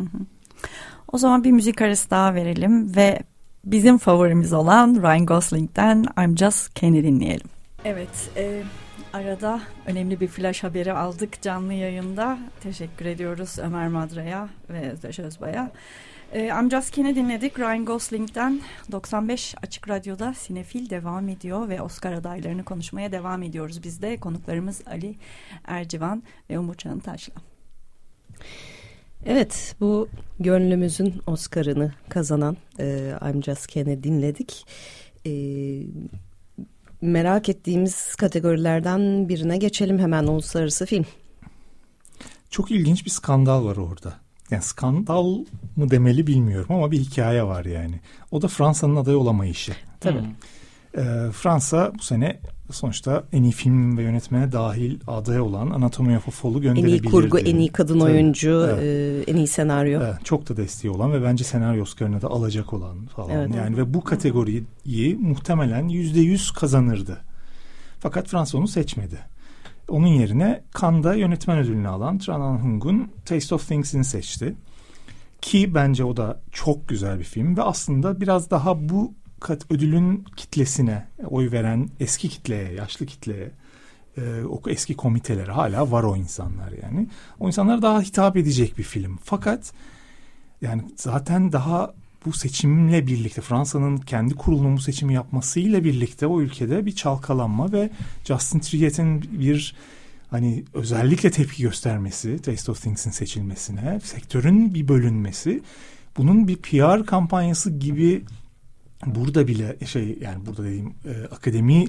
[1.12, 3.18] O zaman bir müzik arası daha verelim ve
[3.64, 7.46] bizim favorimiz olan Ryan Gosling'den I'm Just Kenny dinleyelim.
[7.85, 8.62] Evet, e,
[9.12, 12.38] arada önemli bir flash haberi aldık canlı yayında.
[12.61, 15.70] Teşekkür ediyoruz Ömer Madra'ya ve Özdeş Özbay'a.
[16.33, 18.61] E, I'm Just Kenny dinledik Ryan Gosling'den
[18.92, 23.83] 95 Açık Radyo'da Sinefil devam ediyor ve Oscar adaylarını konuşmaya devam ediyoruz.
[23.83, 25.14] Biz de konuklarımız Ali
[25.64, 27.35] Ercivan ve Umut Çantaş'la.
[29.27, 30.09] Evet bu
[30.41, 34.67] gönlümüzün Oscar'ını kazanan e, I'm Just Ken'i dinledik.
[35.27, 35.33] E,
[37.01, 41.05] merak ettiğimiz kategorilerden birine geçelim hemen uluslararası film.
[42.51, 44.15] Çok ilginç bir skandal var orada.
[44.51, 45.45] Yani skandal
[45.77, 48.01] mı demeli bilmiyorum ama bir hikaye var yani.
[48.31, 49.73] O da Fransa'nın aday olamayışı.
[50.01, 50.19] Tabii.
[50.97, 51.01] Ee,
[51.33, 52.41] Fransa bu sene
[52.75, 57.07] sonuçta en iyi film ve yönetmene dahil aday olan Anatomy of a Fall'u En gönderebilirdi.
[57.07, 58.13] iyi kurgu, en iyi kadın Tabii.
[58.13, 58.83] oyuncu, Evet.
[59.29, 60.01] e, en iyi senaryo.
[60.03, 63.31] Evet, çok da desteği olan ve bence senaryo Oscar'ını da alacak olan falan.
[63.31, 63.55] Evet.
[63.57, 67.19] yani ve bu kategoriyi muhtemelen yüzde yüz kazanırdı.
[68.01, 69.19] Fakat Fransa onu seçmedi.
[69.89, 74.55] Onun yerine Cannes'da yönetmen ödülünü alan Tran Anh Hung'un Taste of Things'ini seçti.
[75.41, 80.24] Ki bence o da çok güzel bir film ve aslında biraz daha bu kat ödülün
[80.37, 83.50] kitlesine oy veren eski kitleye, yaşlı kitleye,
[84.16, 87.09] e, o eski komitelere hala var o insanlar yani.
[87.40, 89.18] O insanlara daha hitap edecek bir film.
[89.24, 89.72] Fakat
[90.62, 91.94] yani zaten daha
[92.26, 97.90] bu seçimle birlikte Fransa'nın kendi kurulunun bu seçimi yapmasıyla birlikte o ülkede bir çalkalanma ve
[98.24, 99.74] Justin Triet'in bir
[100.31, 105.62] hani özellikle tepki göstermesi Taste of Things'in seçilmesine, sektörün bir bölünmesi
[106.16, 108.22] bunun bir PR kampanyası gibi
[109.07, 111.85] burada bile şey yani burada dediğim e, akademi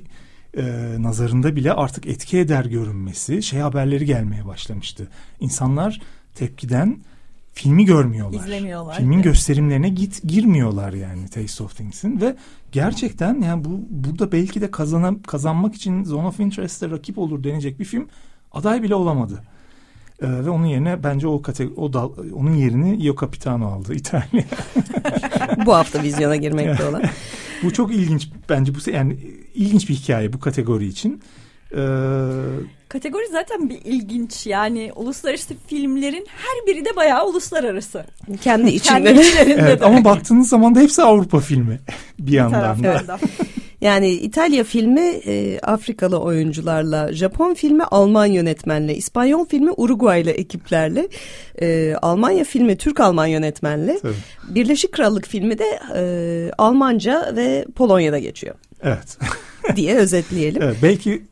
[0.57, 0.63] e,
[0.99, 5.07] nazarında bile artık etki eder görünmesi şey haberleri gelmeye başlamıştı.
[5.39, 6.01] İnsanlar
[6.35, 6.97] tepkiden
[7.53, 8.39] filmi görmüyorlar.
[8.39, 8.97] İzlemiyorlar.
[8.97, 9.23] Filmin Evet.
[9.23, 12.35] gösterimlerine git girmiyorlar yani Taste of Things'in ve
[12.71, 17.79] gerçekten yani bu burada belki de kazana, kazanmak için Zone of Interest'e rakip olur denecek
[17.79, 18.07] bir film
[18.51, 19.43] aday bile olamadı.
[20.21, 24.43] Ee, ve onun yerine bence o kategori, o dal, onun yerini Io Capitano aldı İtalya.
[25.65, 27.03] Bu hafta vizyona girmekte olan.
[27.63, 29.17] bu çok ilginç bence bu yani
[29.53, 31.21] ilginç bir hikaye bu kategori için.
[31.75, 31.77] Ee,
[32.89, 38.05] Kategori zaten bir ilginç yani uluslararası filmlerin her biri de bayağı uluslararası.
[38.25, 39.11] Kendi Kendi içinde.
[39.21, 39.85] içlerinde evet de.
[39.85, 41.79] ama baktığınız zaman da hepsi Avrupa filmi
[42.19, 43.19] bir yandan da.
[43.81, 51.07] Yani İtalya filmi e, Afrikalı oyuncularla, Japon filmi Alman yönetmenle, İspanyol filmi Uruguaylı ekiplerle,
[51.61, 54.13] e, Almanya filmi Türk-Alman yönetmenle, Tabii.
[54.55, 59.17] Birleşik Krallık filmi de e, Almanca ve Polonya'da geçiyor Evet.
[59.75, 60.61] diye özetleyelim.
[60.61, 60.77] evet.
[60.83, 61.23] Belki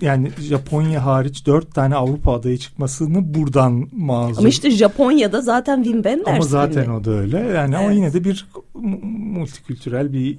[0.00, 4.38] yani Japonya hariç dört tane Avrupa adayı çıkmasını buradan mazur.
[4.38, 6.96] Ama işte Japonya'da zaten Wim Wenders Ama zaten filmi.
[6.96, 7.38] o da öyle.
[7.38, 7.96] Yani ama Evet.
[7.96, 9.00] yine de bir mu-
[9.38, 10.38] multikültürel bir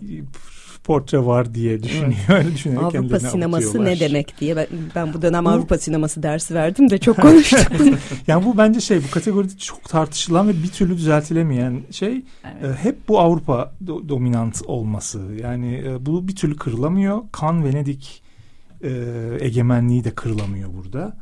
[0.87, 2.13] portre var diye düşünüyor.
[2.29, 6.53] Öyle düşünerek Avrupa sineması ne demek diye ben, ben bu dönem Bu- Avrupa sineması dersi
[6.55, 7.59] verdim de çok konuştuk.
[8.27, 12.21] Yani bu bence şey bu kategoride çok tartışılan ve bir türlü düzeltilemeyen şey
[12.63, 12.77] Evet.
[12.79, 15.21] e, hep bu Avrupa do- dominant olması.
[15.41, 17.21] Yani e, bu bir türlü kırılamıyor.
[17.31, 18.23] Kan Venedik
[18.83, 18.89] e,
[19.39, 21.17] egemenliği de kırılamıyor burada.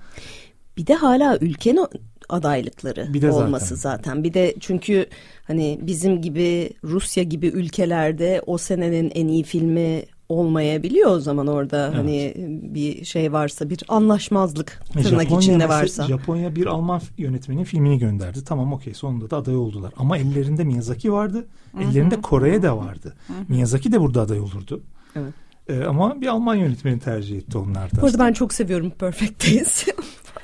[0.78, 1.89] Bir de hala ülkenin o-
[2.29, 3.45] adaylıkları Bir de zaten.
[3.45, 4.23] olması zaten.
[4.23, 5.05] Bir de çünkü
[5.43, 11.85] hani bizim gibi Rusya gibi ülkelerde o senenin en iyi filmi olmayabiliyor o zaman orada
[11.88, 11.97] Evet.
[11.97, 12.33] hani
[12.73, 16.03] bir şey varsa bir anlaşmazlık E, tırnak Japonya içinde varsa.
[16.07, 18.43] Japonya bir Alman yönetmenin filmini gönderdi.
[18.43, 19.93] Tamam okey sonunda da aday oldular.
[19.97, 21.45] Ama ellerinde Miyazaki vardı.
[21.81, 23.13] Ellerinde Kore'ye de vardı.
[23.47, 24.81] Miyazaki de burada aday olurdu.
[25.15, 25.33] Evet.
[25.69, 28.01] E, ama bir Alman yönetmeni tercih etti onlar da.
[28.01, 29.85] Bu arada ben çok seviyorum Perfect Days.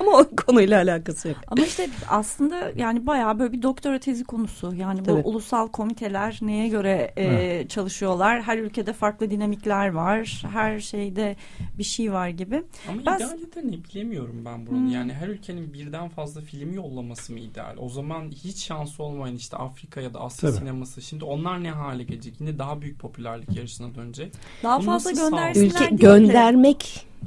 [0.02, 1.36] Ama o konuyla alakası yok.
[1.46, 4.74] Ama işte aslında yani bayağı böyle bir doktora tezi konusu.
[4.74, 5.24] Yani Tabii.
[5.24, 8.42] bu ulusal komiteler neye göre e, çalışıyorlar?
[8.42, 10.42] Her ülkede farklı dinamikler var.
[10.52, 11.36] Her şeyde
[11.78, 12.62] bir şey var gibi.
[12.88, 14.76] Ama Ben- idealde de ne bilemiyorum ben bunu.
[14.78, 14.88] Hmm.
[14.88, 17.76] Yani her ülkenin birden fazla film yollaması mı ideal?
[17.78, 20.58] O zaman hiç şansı olmayan işte Afrika ya da Asya Tabii.
[20.58, 21.02] sineması.
[21.02, 22.40] Şimdi onlar ne hale gelecek?
[22.40, 24.32] Yine daha büyük popülerlik yarışına dönecek.
[24.62, 25.96] Daha Bunu fazla göndersinler Ülke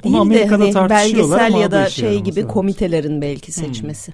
[0.04, 2.50] değil Onu değil de Amerika'da hani belgesel ama ya da şey gibi evet.
[2.50, 4.12] komitelerin belki seçmesi.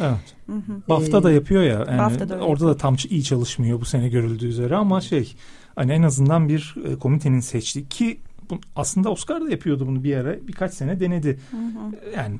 [0.00, 0.34] Evet.
[0.46, 0.82] Hı hı.
[0.88, 1.86] BAFTA da Ee, yapıyor ya.
[1.88, 5.34] Yani BAFTA da orada da tam iyi çalışmıyor bu sene görüldüğü üzere ama şey
[5.76, 10.16] hani en azından bir e, komitenin seçtiği ki bu, aslında Oscar da yapıyordu bunu bir
[10.16, 11.38] ara birkaç sene denedi.
[11.50, 12.16] Hı hı.
[12.16, 12.38] Yani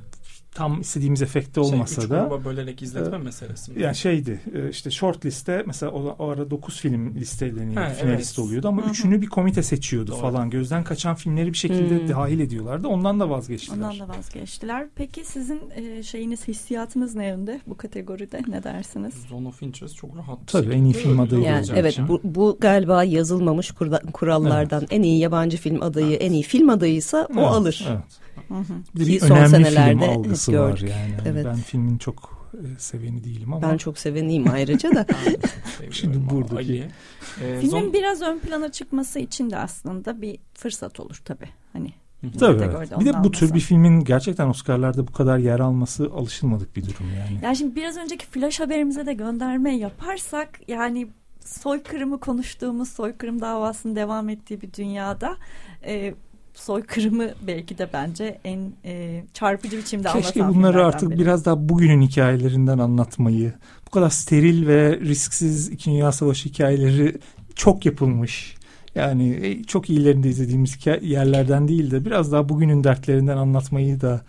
[0.54, 3.82] tam istediğimiz efekte olmasa şey, üç da gruba bölerek izletme e, meselesi mi?
[3.82, 8.38] yani şeydi e, işte short liste mesela o, o ara 9 film listeleniyor Ha, finalist
[8.38, 8.48] evet.
[8.48, 8.90] oluyordu ama Hı hı.
[8.90, 10.20] üçünü bir komite seçiyordu Doğru.
[10.20, 12.08] falan gözden kaçan filmleri bir şekilde Hmm.
[12.08, 13.76] dahil ediyorlardı ondan da vazgeçtiler.
[13.76, 14.86] Ondan da vazgeçtiler.
[14.94, 18.40] Peki sizin e, şeyiniz hissiyatınız ne yönde bu kategoride?
[18.48, 19.14] Ne dersiniz?
[19.28, 20.38] Zone of Interest çok rahat.
[20.46, 21.78] Tabii, en iyi film adayı Yani alacak.
[21.78, 23.72] evet bu, bu galiba yazılmamış
[24.12, 26.22] kurallardan en iyi yabancı film adayı, Evet.
[26.22, 27.84] en iyi film adayıysa o Evet, alır.
[27.90, 28.21] Evet.
[28.48, 28.74] Hı hı.
[28.94, 30.90] Bir Ki bir son önemli senelerde film algısı var gördük.
[30.90, 31.10] yani.
[31.10, 31.44] Yani Evet.
[31.46, 35.06] Ben filmin çok e, seveni değilim ama Ben çok seveniyim ayrıca da.
[35.90, 36.88] Şimdi buradaki-.
[37.42, 41.48] Ee, Filmin biraz ön plana çıkması için de aslında bir fırsat olur tabii.
[41.72, 41.92] Hani.
[42.38, 43.00] Tabii evet.
[43.00, 47.06] Bir de bu tür bir filmin gerçekten Oscar'larda bu kadar yer alması alışılmadık bir durum
[47.18, 47.38] yani.
[47.42, 51.08] Yani şimdi biraz önceki flash haberimize de gönderme yaparsak yani
[51.44, 55.36] soykırımı konuştuğumuz soykırım davasının devam ettiği bir dünyada
[55.86, 56.14] e,
[56.54, 61.18] soykırımı belki de bence en e, çarpıcı biçimde Keşke anlatan bunları filmlerden artık biri.
[61.18, 63.52] biraz daha bugünün hikayelerinden anlatmayı.
[63.86, 67.18] Bu kadar steril ve risksiz İkinci Dünya Savaşı hikayeleri
[67.54, 68.56] çok yapılmış.
[68.94, 74.22] Yani e, çok iyilerinde izlediğimiz yerlerden değil de biraz daha bugünün dertlerinden anlatmayı da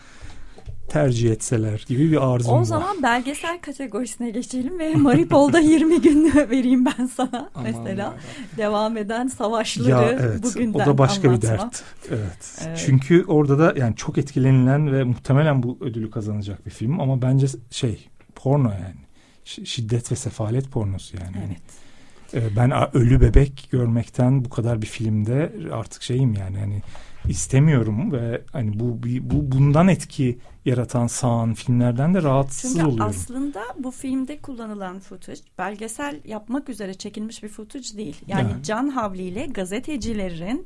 [0.87, 2.63] tercih etseler gibi bir arzum O var.
[2.63, 8.01] zaman belgesel kategorisine geçelim ve Maripol'da 20 gün vereyim ben sana Aman mesela.
[8.03, 8.13] ya.
[8.57, 11.49] Devam eden savaşları Ya evet bugünden o da başka anlatma.
[11.53, 11.83] bir dert.
[12.09, 12.61] Evet.
[12.67, 12.83] Evet.
[12.85, 17.47] Çünkü orada da yani çok etkilenilen ve muhtemelen bu ödülü kazanacak bir film ama bence
[17.71, 18.95] şey porno yani.
[19.45, 21.35] Ş- şiddet ve sefalet pornosu yani.
[21.47, 21.57] Evet.
[22.33, 26.81] Ee, Ben ölü bebek görmekten bu kadar bir filmde artık şeyim yani hani
[27.27, 33.05] istemiyorum ve hani bu bu bundan etki yaratan sağan filmlerden de rahatsız Çünkü oluyorum.
[33.09, 38.21] aslında bu filmde kullanılan footage belgesel yapmak üzere çekilmiş bir footage değil.
[38.27, 38.65] Yani Evet.
[38.65, 40.65] can havliyle gazetecilerin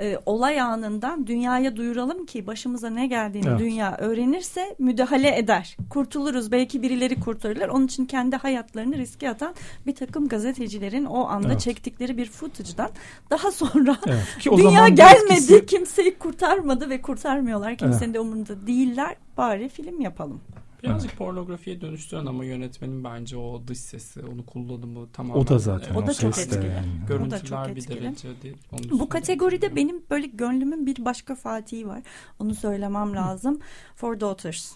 [0.00, 3.60] e, olay anından dünyaya duyuralım ki başımıza ne geldiğini Evet.
[3.60, 5.76] dünya öğrenirse müdahale eder.
[5.90, 7.68] Kurtuluruz belki birileri kurtarırlar.
[7.68, 9.54] Onun için kendi hayatlarını riske atan
[9.86, 11.60] bir takım gazetecilerin o anda Evet.
[11.60, 12.90] çektikleri bir footage'dan
[13.30, 14.22] daha sonra Evet.
[14.40, 17.76] Ki o Dünya gelmedi, etkisi- kimseyi kurtarmadı ve kurtarmıyorlar.
[17.76, 19.16] Kimsenin de umurunda değiller.
[19.36, 20.40] Bari film yapalım.
[20.82, 25.40] Birazcık pornografiye dönüştüren ama yönetmenin bence o dış sesi, onu kullanımı tamamen.
[25.40, 26.66] o da zaten O o, da çok etkili.
[26.66, 26.86] yani.
[27.04, 28.56] O da Görüntüler çok bir derece değil.
[28.72, 32.02] Onu Bu kategoride benim böyle gönlümün bir başka Fatih'i var.
[32.38, 33.58] Onu söylemem lazım.
[33.96, 34.72] Four Daughters.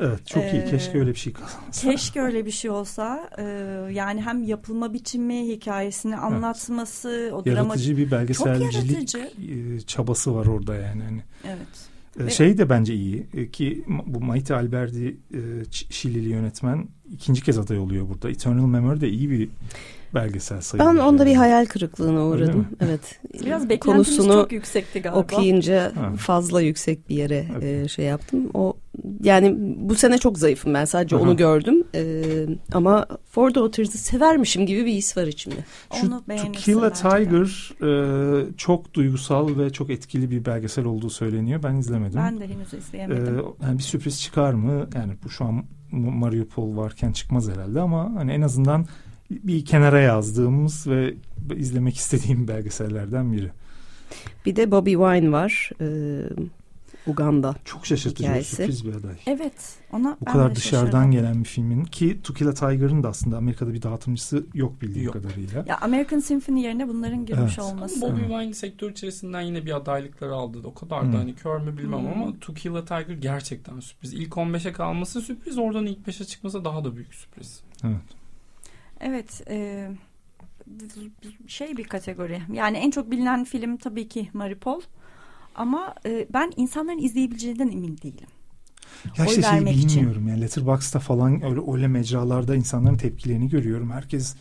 [0.00, 0.62] Evet çok iyi.
[0.62, 1.90] Ee, Keşke öyle bir şey kazansa.
[1.90, 3.30] Keşke öyle bir şey olsa.
[3.38, 3.42] Ee,
[3.92, 7.58] yani hem yapılma biçimi, hikayesini anlatması, o drama...
[7.58, 8.74] Yaratıcı bir belgeselcilik
[9.14, 9.30] yaratıcı.
[9.76, 11.02] e, çabası var orada yani.
[11.02, 11.90] Hani Evet.
[12.26, 15.40] Ee, Şey de bence iyi e, ki bu Maite Alberdi e,
[15.90, 18.30] Şilili yönetmen ikinci kez aday oluyor burada.
[18.30, 19.48] Eternal Memory de iyi bir
[20.14, 20.88] belgesel sayılır.
[20.90, 21.38] Ben onda bir yani.
[21.38, 22.66] hayal kırıklığına uğradım.
[22.80, 23.20] Evet.
[23.44, 25.18] Biraz beklentimiz konusunu çok yüksekti galiba.
[25.20, 26.12] okuyunca Ha.
[26.18, 27.90] fazla yüksek bir yere Evet.
[27.90, 28.50] şey yaptım.
[28.54, 28.74] O
[29.22, 31.22] yani bu sene çok zayıfım ben sadece Aha.
[31.22, 31.84] onu gördüm.
[31.94, 32.22] E,
[32.72, 35.64] ama Four Daughters'ı severmişim gibi bir his var içimde.
[36.00, 36.92] Şu Onu To Kill a.
[36.92, 41.62] Tiger e, çok duygusal ve çok etkili bir belgesel olduğu söyleniyor.
[41.62, 42.18] Ben izlemedim.
[42.18, 43.44] Ben de henüz Ee, izleyemedim.
[43.62, 44.88] yani bir sürpriz çıkar mı?
[44.94, 48.86] Yani bu şu an Mariupol varken çıkmaz herhalde ama hani en azından
[49.30, 51.14] bir kenara yazdığımız ve
[51.56, 53.50] izlemek istediğim belgesellerden biri.
[54.46, 55.70] Bir de Bobby Wine var.
[55.80, 55.86] E,
[57.06, 57.54] Uganda.
[57.64, 58.56] Çok şaşırtıcı Hikayesi.
[58.56, 59.14] sürpriz bir aday.
[59.26, 59.78] Evet.
[59.92, 61.10] Ona Bu ben kadar de dışarıdan şaşırdım.
[61.10, 65.04] gelen bir filmin ki To Kill a Tiger'ın da aslında Amerika'da bir dağıtımcısı yok bildiğim
[65.06, 65.12] Yok.
[65.14, 65.64] kadarıyla.
[65.68, 67.72] Ya American Symphony yerine bunların girmiş Evet.
[67.72, 68.00] olması.
[68.00, 68.20] Bobby.
[68.20, 70.58] Wine sektör içerisinden yine bir adaylıkları aldı.
[70.64, 71.12] O kadar Hı.
[71.12, 72.08] da hani kör mü bilmem Hı.
[72.12, 74.12] ama To Kill a Tiger gerçekten sürpriz.
[74.14, 75.58] İlk 15'e kalması sürpriz.
[75.58, 77.60] Oradan ilk 5'e çıkması daha da büyük sürpriz.
[77.84, 78.00] Evet.
[79.00, 79.42] Evet.
[79.48, 79.88] e,
[81.46, 82.42] şey bir kategori.
[82.52, 84.80] Yani en çok bilinen film tabii ki Maripol.
[85.54, 88.28] Ama e, ben insanların izleyebileceğinden emin değilim.
[89.18, 89.88] Ya işte şey vermek için.
[89.88, 93.90] bilmiyorum yani Letterboxd'da falan öyle öyle mecralarda insanların tepkilerini görüyorum.
[93.90, 94.36] Herkes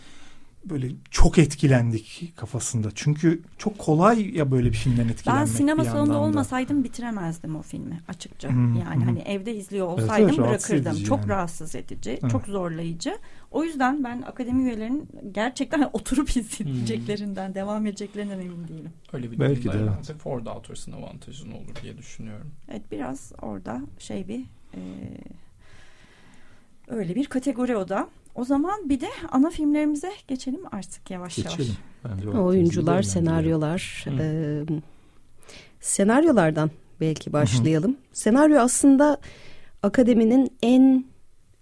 [0.65, 2.89] böyle çok etkilendik kafasında.
[2.95, 5.41] Çünkü çok kolay ya böyle bir filmden etkilenmek.
[5.41, 8.49] Ben sinema salonunda olmasaydım bitiremezdim o filmi açıkça.
[8.49, 9.05] Hı, yani hı.
[9.05, 11.03] hani evde izliyor Evet, olsaydım evet, bırakırdım.
[11.03, 11.29] Çok yani.
[11.29, 12.31] rahatsız edici, Evet.
[12.31, 13.17] çok zorlayıcı.
[13.51, 18.93] O yüzden ben akademi üyelerinin gerçekten oturup izleyeceklerinden, devam edeceklerinden emin değilim.
[19.13, 22.51] Öyle bir Belki de, herhalde Ford Autors'ın avantajı ne olur diye düşünüyorum.
[22.71, 24.41] Evet biraz orada şey bir
[24.73, 24.81] e,
[26.87, 28.09] öyle bir kategori o da.
[28.35, 31.75] O zaman bir de ana filmlerimize geçelim artık yavaş Geçelim.
[32.03, 32.19] yavaş.
[32.25, 34.05] Bence Oyuncular, senaryolar.
[34.05, 34.23] Hı.
[34.23, 34.63] e,
[35.79, 37.97] senaryolardan belki başlayalım.
[38.13, 39.17] Senaryo aslında
[39.83, 41.05] akademinin en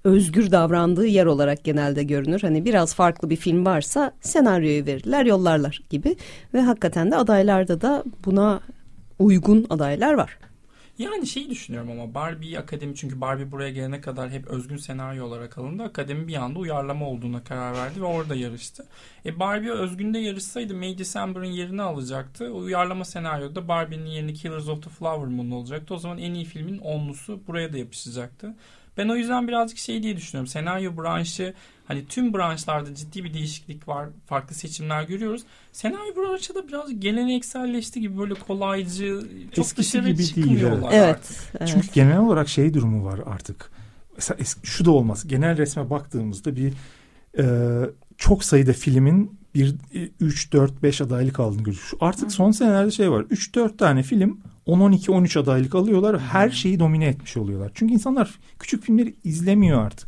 [0.04, 2.40] özgür davrandığı yer olarak genelde görünür.
[2.42, 6.16] Hani biraz farklı bir film varsa senaryoyu verirler, yollarlar gibi.
[6.54, 8.62] Ve hakikaten de adaylarda da buna
[9.20, 10.38] uygun adaylar var.
[10.98, 15.58] Yani şeyi düşünüyorum ama Barbie akademi çünkü Barbie buraya gelene kadar hep özgün senaryo olarak
[15.58, 15.84] alındı.
[15.84, 18.88] Akademi bir anda uyarlama olduğuna karar verdi ve orada yarıştı.
[19.26, 22.54] E Barbie özgünde yarışsaydı May December'ın yerini alacaktı.
[22.54, 25.94] O uyarlama senaryoda Barbie'nin yerini Killers of the Flower Moon olacaktı.
[25.94, 28.56] O zaman en iyi filmin onlusu buraya da yapışacaktı.
[28.98, 30.48] Ben o yüzden birazcık şey diye düşünüyorum.
[30.48, 31.54] Senaryo branşı
[31.88, 34.10] hani tüm branşlarda ciddi bir değişiklik var.
[34.26, 35.42] Farklı seçimler görüyoruz.
[35.72, 39.20] Senaryo branşı da biraz gelenekselleşti gibi böyle kolaycı
[39.56, 41.16] çok Eskisi dışarı gibi değil, çıkmıyorlar Evet.
[41.16, 41.38] artık.
[41.60, 41.70] evet.
[41.74, 43.72] Çünkü genel olarak şey durumu var artık.
[44.16, 45.28] Mesela es- şu da olmaz.
[45.28, 46.74] Genel resme baktığımızda bir
[47.40, 47.46] e,
[48.18, 49.76] çok sayıda filmin bir
[50.20, 51.92] 3 4 5 adaylık aldığını görüyoruz.
[52.00, 53.26] Artık son senelerde şey var.
[53.30, 56.20] 3 4 tane film 10 12 13 adaylık alıyorlar.
[56.20, 57.72] Her şeyi domine etmiş oluyorlar.
[57.74, 60.08] Çünkü insanlar küçük filmleri izlemiyor artık.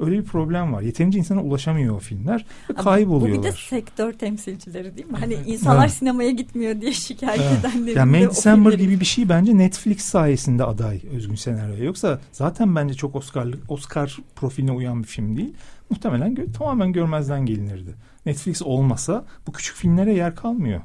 [0.00, 0.82] Öyle bir problem var.
[0.82, 3.38] Yeterince insana ulaşamıyor o filmler ve Ama kayboluyorlar.
[3.38, 5.16] Bu bir de sektör temsilcileri değil mi?
[5.20, 5.92] Hani insanlar Evet.
[5.94, 7.58] sinemaya gitmiyor diye şikayet Evet.
[7.64, 11.84] edenlerin Yani May December filmleri- gibi bir şey bence Netflix sayesinde aday özgün senaryoya.
[11.84, 15.52] Yoksa zaten bence çok Oscar'lık Oscar profiline uyan bir film değil.
[15.90, 17.94] Muhtemelen gö- tamamen görmezden gelinirdi.
[18.28, 20.80] Netflix olmasa bu küçük filmlere yer kalmıyor.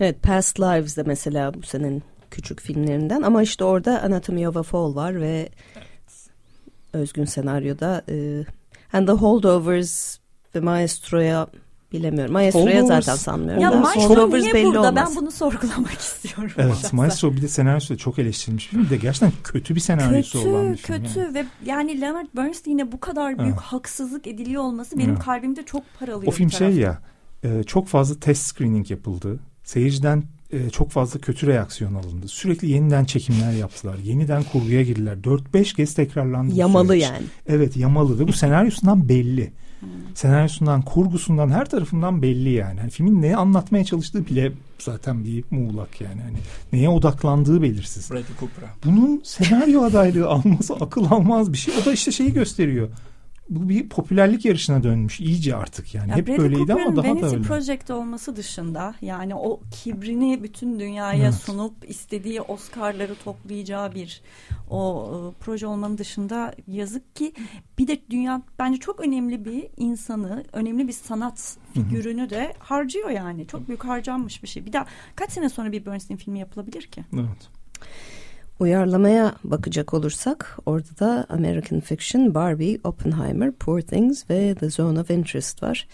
[0.00, 4.62] Evet Past Lives de mesela bu senin küçük filmlerinden ama işte orada Anatomy of a
[4.62, 5.48] Fall var ve
[6.92, 8.44] özgün senaryoda e,
[8.92, 10.18] and The Holdovers
[10.54, 11.46] ve Maestro'ya
[11.92, 12.32] bilemiyorum.
[12.32, 13.62] Maestro'ya zaten sanmıyorum.
[13.62, 14.80] Ya Maestro niye belli burada?
[14.80, 14.94] olmaz.
[14.96, 16.52] Ben bunu sorgulamak istiyorum.
[16.58, 16.96] Evet, şahsen.
[16.96, 20.72] Maestro bir de senaryosu da çok eleştirilmiş bir de gerçekten kötü bir senaryosu kötü, olan
[20.72, 20.96] bir film.
[21.02, 21.34] kötü yani.
[21.34, 23.60] ve yani Leonard Bernstein'e bu kadar büyük Evet.
[23.60, 25.22] haksızlık ediliyor olması benim Evet.
[25.22, 26.32] kalbimde çok paralıyor.
[26.32, 26.98] O film şey ya
[27.44, 29.40] e, çok fazla test screening yapıldı.
[29.64, 30.22] Seyirciden
[30.52, 32.28] e, çok fazla kötü reaksiyon alındı.
[32.28, 33.96] Sürekli yeniden çekimler yaptılar.
[34.04, 35.16] Yeniden kurguya girdiler.
[35.16, 36.54] 4-5 kez tekrarlandı.
[36.54, 37.02] Yamalı süreç.
[37.02, 37.22] yani.
[37.48, 39.52] Evet yamalı ve bu senaryosundan belli.
[40.14, 42.80] Senaryosundan, kurgusundan her tarafından belli yani.
[42.80, 46.20] Hani filmin ne anlatmaya çalıştığı bile zaten bir muğlak yani.
[46.22, 46.36] Hani
[46.72, 48.10] neye odaklandığı belirsiz.
[48.10, 48.68] Bradley Cooper'a.
[48.84, 51.74] Bunun senaryo adaylığı alması akıl almaz bir şey.
[51.82, 52.88] O da işte şeyi gösteriyor.
[53.50, 56.10] Bu bir popülerlik yarışına dönmüş iyice artık yani.
[56.10, 57.42] Ya Hep Bradley böyleydi ama Cooper'ın daha da Vanity öyle.
[57.48, 61.34] Project olması dışında yani o kibrini bütün dünyaya Evet.
[61.34, 64.20] sunup istediği Oscar'ları toplayacağı bir
[64.70, 67.32] o e, proje olmanın dışında yazık ki
[67.78, 73.46] bir de dünya bence çok önemli bir insanı, önemli bir sanat figürünü de harcıyor yani.
[73.46, 74.66] Çok büyük harcanmış bir şey.
[74.66, 74.86] Bir daha
[75.16, 77.04] kaç sene sonra bir Bernstein filmi yapılabilir ki?
[77.14, 77.48] Evet.
[78.60, 85.10] Uyarlamaya bakacak olursak orada da American Fiction, Barbie, Oppenheimer, Poor Things ve The Zone of
[85.10, 85.86] Interest var.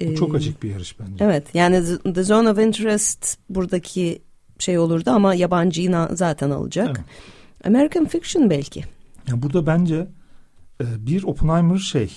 [0.00, 1.24] Bu Ee, çok açık bir yarış bence.
[1.24, 4.22] Evet yani The- The Zone of Interest buradaki
[4.58, 6.88] şey olurdu ama yabancıyı na- zaten alacak.
[6.88, 7.00] Evet.
[7.64, 8.84] American Fiction belki.
[9.28, 9.94] Ya burada bence
[10.80, 12.10] e, bir Oppenheimer şey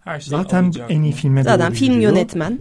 [0.00, 2.12] Her şey zaten alacak en iyi filme Zaten film gidiyor.
[2.12, 2.58] yönetmen.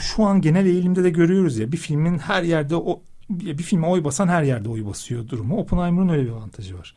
[0.00, 4.04] Şu an genel eğilimde de görüyoruz ya bir filmin her yerde o bir filme oy
[4.04, 5.56] basan her yerde oy basıyor durumu.
[5.56, 6.94] Oppenheimer'ın öyle bir avantajı var.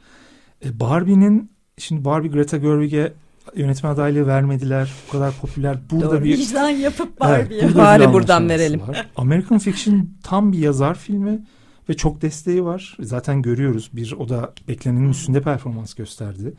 [0.65, 3.13] E, Barbie'nin şimdi Barbie Greta Gerwig'e
[3.55, 4.93] yönetmen adaylığı vermediler.
[5.07, 5.77] Bu kadar popüler.
[5.91, 6.23] Burada Doğru.
[6.23, 7.63] bir Vicdan yapıp Evet, Barbie'ye.
[7.63, 8.81] burada Bari buradan verelim.
[8.87, 9.07] var.
[9.15, 11.39] American Fiction tam bir yazar filmi
[11.89, 12.97] ve çok desteği var.
[12.99, 13.89] Zaten görüyoruz.
[13.93, 16.53] Bir o da beklenenin üstünde performans gösterdi.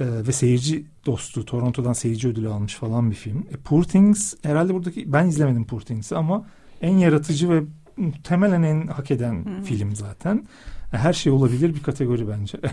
[0.00, 3.38] Ee, ve seyirci dostu Toronto'dan seyirci ödülü almış falan bir film.
[3.38, 6.46] E, Poor Things herhalde buradaki ben izlemedim Poor Things'i ama
[6.82, 7.62] en yaratıcı ve
[7.96, 9.64] muhtemelen en hak eden Hı.
[9.64, 10.46] film zaten.
[10.92, 12.58] E, Her şey olabilir bir kategori bence.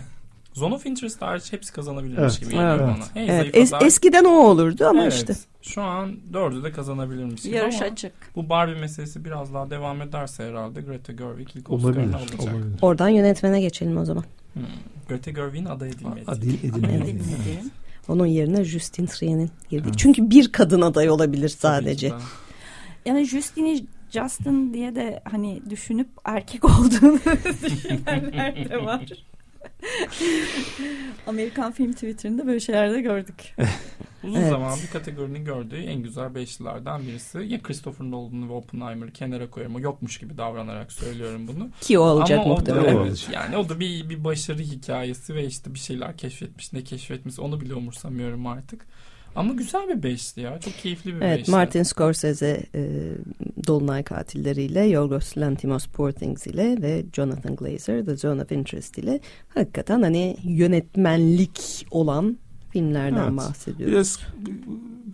[0.54, 2.40] Zone of Interest hariç hepsi kazanabilirmiş Evet.
[2.40, 2.80] gibi geliyor Evet.
[3.14, 3.22] bana.
[3.22, 5.34] En Evet, zayıf es- aday- eskiden o olurdu ama Evet, işte.
[5.62, 8.12] Şu an dördü de kazanabilirmiş gibi Yarış ama açık.
[8.36, 11.88] bu Barbie meselesi biraz daha devam ederse herhalde Greta Gerwig ilk olabilir.
[11.90, 12.40] Oscar'ını alacak.
[12.40, 12.78] olabilir.
[12.82, 14.24] Oradan yönetmene geçelim o zaman.
[14.52, 14.62] Hmm.
[15.08, 16.24] Greta Gerwig'in aday edilmedi.
[16.26, 16.94] Adil edilmedi.
[17.04, 17.64] Edilmedi.
[18.08, 19.84] Onun yerine Justin Trien'in girdi.
[19.86, 19.98] Evet.
[19.98, 22.12] Çünkü bir kadın aday olabilir sadece.
[23.06, 27.18] Yani Justin'i Justin diye de hani düşünüp erkek olduğunu
[27.64, 29.02] düşünenler de var.
[31.26, 33.56] Amerikan film Twitter'ında böyle şeyler de gördük.
[34.24, 34.50] Uzun Evet.
[34.50, 37.38] zaman bir kategorinin gördüğü en güzel beşlilerden birisi.
[37.38, 39.74] Ya Christopher Nolan'ı ve Oppenheimer'ı kenara koyarım.
[39.76, 41.68] O yokmuş gibi davranarak söylüyorum bunu.
[41.80, 42.84] Ki o olacak Ama o da, muhtemelen.
[42.84, 43.34] O evet, olacak.
[43.34, 46.72] yani o da bir, bir başarı hikayesi ve işte bir şeyler keşfetmiş.
[46.72, 48.86] Ne keşfetmiş onu bile umursamıyorum artık.
[49.36, 50.60] Ama güzel bir beşli ya.
[50.60, 51.50] Çok keyifli bir Evet beşli.
[51.50, 52.88] Martin Scorsese e,
[53.66, 59.20] Dolunay Katilleriyle, Yorgos Lanthimos Poor Things ile ve Jonathan Glazer The Zone of Interest ile
[59.54, 62.38] hakikaten hani yönetmenlik olan
[62.70, 63.36] filmlerden Evet.
[63.36, 63.92] bahsediyoruz.
[63.94, 64.18] Biraz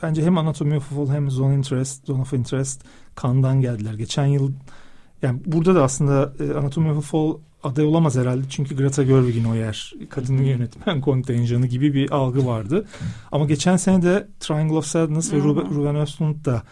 [0.02, 3.94] bence hem Anatomy of a Fall hem Zone Interest, Zone of Interest kandan geldiler.
[3.94, 4.52] Geçen yıl
[5.22, 8.42] yani burada da aslında e, Anatomy of a Fall aday olamaz herhalde.
[8.48, 12.84] Çünkü Greta Gerwig'in o yer kadın yönetmen kontenjanı gibi bir algı vardı.
[13.32, 15.36] Ama geçen sene de Triangle of Sadness ve.
[15.36, 16.62] Ruben, Ruben Östlund da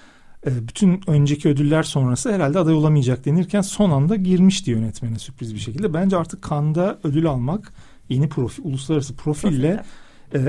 [0.46, 5.60] e, bütün önceki ödüller sonrası herhalde aday olamayacak denirken son anda girmişti yönetmene sürpriz bir
[5.60, 5.94] şekilde.
[5.94, 7.72] Bence artık Kanda ödül almak
[8.08, 9.84] yeni profil, uluslararası profille ee,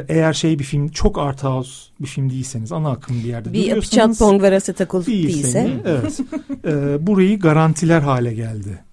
[0.07, 1.71] eğer şey bir film çok art house
[2.01, 5.81] bir film değilseniz ana akım bir yerde Bir duruyorsanız Apichat Pong ve Rasetakul değilseniz, değilse
[5.85, 6.19] evet,
[6.65, 8.83] Ee, burayı garantiler hale geldi.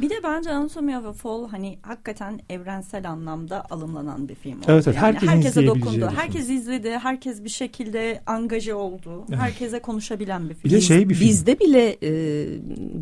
[0.00, 4.64] Bir de bence Anatomy of a Fall hani hakikaten evrensel anlamda alımlanan bir film oldu.
[4.68, 6.10] Evet, evet, herkesin herkese dokundu.
[6.16, 6.90] Herkes izledi.
[6.90, 9.24] Herkes bir şekilde angaje oldu.
[9.28, 9.38] Evet.
[9.38, 10.64] Herkese konuşabilen bir film.
[10.64, 11.28] Bir de şey bir film.
[11.28, 12.46] bizde bile e,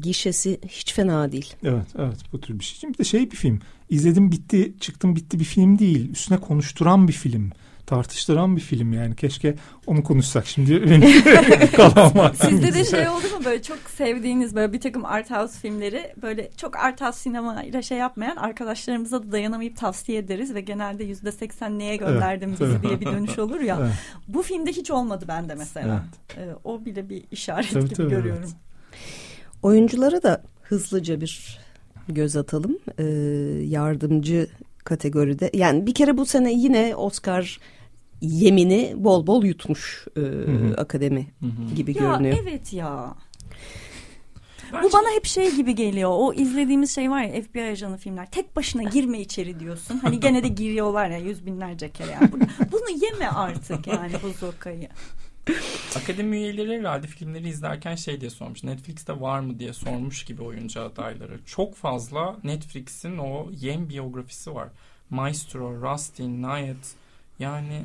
[0.00, 1.54] gişesi hiç fena değil.
[1.64, 2.90] Evet, evet bu tür bir şey.
[2.90, 3.60] Bir de şey bir film.
[3.90, 6.10] İzledim bitti, çıktım bitti bir film değil.
[6.10, 7.50] Üstüne konuşturan bir film.
[7.86, 9.16] Tartıştıran bir film yani.
[9.16, 9.54] Keşke
[9.86, 10.82] onu konuşsak şimdi.
[10.90, 11.08] Benim
[12.34, 16.50] Sizde de şey oldu mu böyle çok sevdiğiniz böyle bir takım art house filmleri böyle
[16.56, 21.32] çok art house sinema ile şey yapmayan arkadaşlarımıza da dayanamayıp tavsiye ederiz ve genelde yüzde
[21.32, 22.82] seksen neye gönderdin Evet, bizi evet.
[22.82, 23.78] diye bir dönüş olur ya.
[23.80, 23.92] Evet.
[24.28, 26.04] Bu filmde hiç olmadı bende mesela.
[26.36, 28.42] Ee, o bile bir işaret Tabii, gibi tabii, görüyorum.
[28.44, 28.54] evet.
[29.62, 31.58] Oyunculara da hızlıca bir
[32.08, 32.78] göz atalım.
[32.98, 33.04] Ee,
[33.64, 34.46] yardımcı
[34.84, 35.50] kategoride.
[35.54, 37.58] Yani bir kere bu sene yine Oscar
[38.24, 40.74] yemini bol bol yutmuş e, hı.
[40.78, 41.74] akademi Hı hı.
[41.74, 42.38] gibi Ya görünüyor.
[42.42, 43.14] evet ya.
[44.72, 46.10] Bence- Bu bana hep şey gibi geliyor.
[46.12, 48.30] O izlediğimiz şey var ya FBI ajanı filmler.
[48.30, 49.98] Tek başına girme içeri diyorsun.
[49.98, 52.10] Hani gene de giriyorlar ya yüz binlerce kere.
[52.10, 52.32] Yani.
[52.32, 54.88] Bunu, bunu yeme artık yani bu zokayı.
[55.96, 58.64] Akademi üyeleri herhalde filmleri izlerken şey diye sormuş.
[58.64, 61.38] Netflix'te var mı diye sormuş gibi oyuncu adayları.
[61.46, 64.68] Çok fazla Netflix'in o yem biyografisi var.
[65.10, 66.94] Maestro, Rustin, Nayet.
[67.38, 67.82] Yani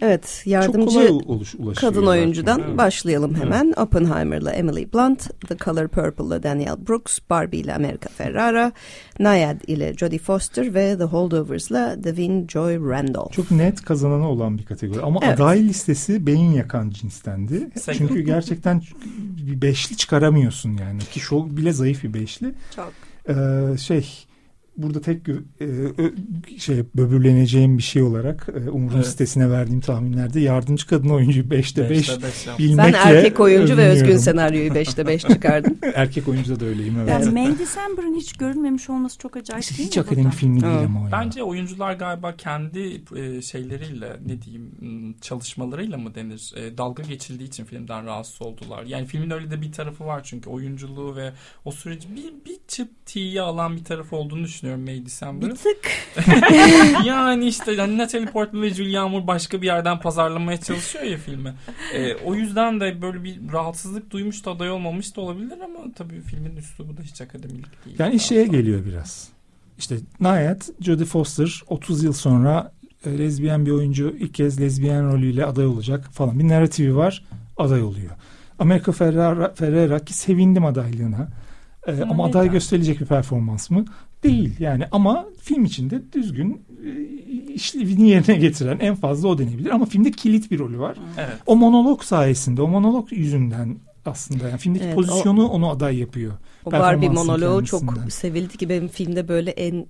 [0.00, 1.74] Evet yardımcı ulaşıyor.
[1.74, 2.78] kadın oyuncudan Evet.
[2.78, 3.74] başlayalım hemen.
[3.76, 8.72] Oppenheimer'la Emily Blunt, The Color Purple'la Danielle Brooks, Barbie ile America Ferrara,
[9.18, 13.32] Nayad ile Jodie Foster ve The Holdovers'la Devin Joy Randolph.
[13.32, 15.00] Çok net kazananı olan bir kategori.
[15.00, 15.40] Ama Evet.
[15.40, 17.70] aday listesi beyin yakan cinstendi.
[17.80, 18.82] Sen- Çünkü gerçekten
[19.46, 21.00] bir beşli çıkaramıyorsun yani.
[21.00, 22.54] Ki şu bile zayıf bir beşli.
[22.76, 22.92] Çok.
[23.28, 24.26] Ee, şey
[24.76, 25.66] burada tek e,
[26.58, 29.06] şey böbürleneceğim bir şey olarak e, Umur'un Evet.
[29.06, 32.62] sitesine verdiğim tahminlerde yardımcı kadın oyuncuyu 5'te 5 beşte beş yaptı.
[32.62, 35.78] bilmekle Sen erkek oyuncu ve özgün senaryoyu 5'te 5 çıkardın.
[35.94, 37.08] Erkek oyuncu da öyleyim evet.
[37.10, 40.36] Yani May December'ın hiç görünmemiş olması çok acayip Hiç, değil hiç mi akademi burada?
[40.36, 41.12] filmi değil ama o ya.
[41.12, 47.48] Bence oyuncular galiba kendi e, şeyleriyle ne diyeyim m, çalışmalarıyla mı denir e, dalga geçildiği
[47.48, 48.84] için filmden rahatsız oldular.
[48.84, 51.32] Yani filmin öyle de bir tarafı var çünkü oyunculuğu ve
[51.64, 55.54] o süreci bir, bir çıt tiye alan bir tarafı olduğunu düşünüyorum May Bir December'ın.
[55.54, 55.90] tık.
[57.04, 61.54] yani işte hani Natalie Portman ve Julia Moore başka bir yerden pazarlamaya çalışıyor ya filmi.
[61.94, 66.20] E, o yüzden de böyle bir rahatsızlık duymuş da aday olmamış da olabilir ama tabii
[66.20, 67.96] filmin üslubu da hiç akademilik değil.
[67.98, 69.28] Yani şeye geliyor biraz.
[69.78, 72.72] İşte Nayet, Jodie Foster 30 yıl sonra
[73.06, 76.38] e, lezbiyen bir oyuncu ilk kez lezbiyen rolüyle aday olacak falan.
[76.38, 77.24] Bir narratifi var
[77.56, 78.10] aday oluyor.
[78.58, 81.28] Amerika Ferrara, Ferrera ki sevindim adaylığına.
[81.86, 83.84] E, Ama aday gösterilecek bir performans mı?
[84.24, 89.70] Değil yani ama film içinde düzgün e, işlevini yerine getiren en fazla o denebilir.
[89.70, 90.96] Ama filmde kilit bir rolü var.
[91.18, 91.36] Evet.
[91.46, 96.32] O monolog sayesinde, o monolog yüzünden aslında yani filmdeki Evet, pozisyonu onu aday yapıyor.
[96.64, 98.08] O Barbie monoloğu çok kendisinden.
[98.08, 99.86] sevildi ki benim filmde böyle en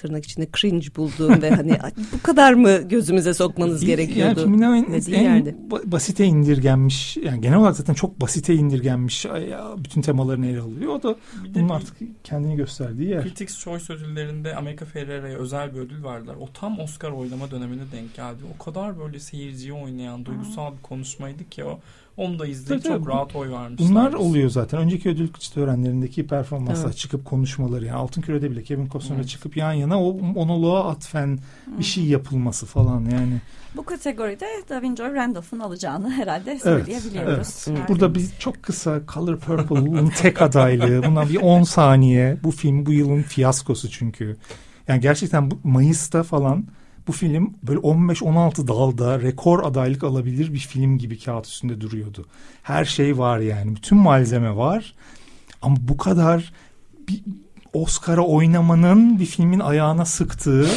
[0.00, 4.40] tırnak içinde cringe bulduğum ve hani "Ay, bu kadar mı gözümüze sokmanız gerekiyordu?
[4.40, 5.56] Yani filmin en, en
[5.92, 9.26] basite indirgenmiş yani genel olarak zaten çok basite indirgenmiş
[9.76, 10.92] bütün temalarını ele alıyor.
[10.92, 13.22] O da Bir bunun artık kendini gösterdiği yer.
[13.22, 16.34] Critics Choice ödüllerinde Amerika Ferrera'ya özel bir ödül verdiler.
[16.40, 18.38] O tam Oscar oylama dönemine denk geldi.
[18.54, 21.80] O kadar böyle seyirciyi oynayan duygusal bir konuşmaydı ki o.
[22.16, 23.14] Onu da izleyip Tabii, çok tabii.
[23.14, 23.88] rahat oy vermişler.
[23.90, 24.80] Bunlar oluyor zaten.
[24.80, 26.96] Önceki ödül törenlerindeki performanslar Evet.
[26.96, 29.28] çıkıp konuşmaları yani Altın Küre'de bile Kevin Costner'la Evet.
[29.28, 31.38] çıkıp yan yana o monoloğa atfen
[31.78, 33.40] bir şey yapılması falan yani.
[33.76, 37.64] Bu kategoride Davin Joy Randolph'un alacağını herhalde Evet, söyleyebiliyoruz.
[37.70, 37.88] evet.
[37.88, 41.02] Burada biz çok kısa Color Purple'ın tek adaylığı.
[41.06, 42.36] Bundan bir 10 saniye.
[42.44, 44.36] Bu film bu yılın fiyaskosu çünkü.
[44.88, 46.64] Yani gerçekten bu Mayıs'ta falan
[47.06, 52.26] bu film böyle 15-16 dalda rekor adaylık alabilir bir film gibi kağıt üstünde duruyordu.
[52.62, 53.76] Her şey var yani.
[53.76, 54.94] Bütün malzeme var.
[55.62, 56.52] Ama bu kadar
[57.08, 57.22] bir
[57.72, 60.68] Oscar'a oynamanın bir filmin ayağına sıktığı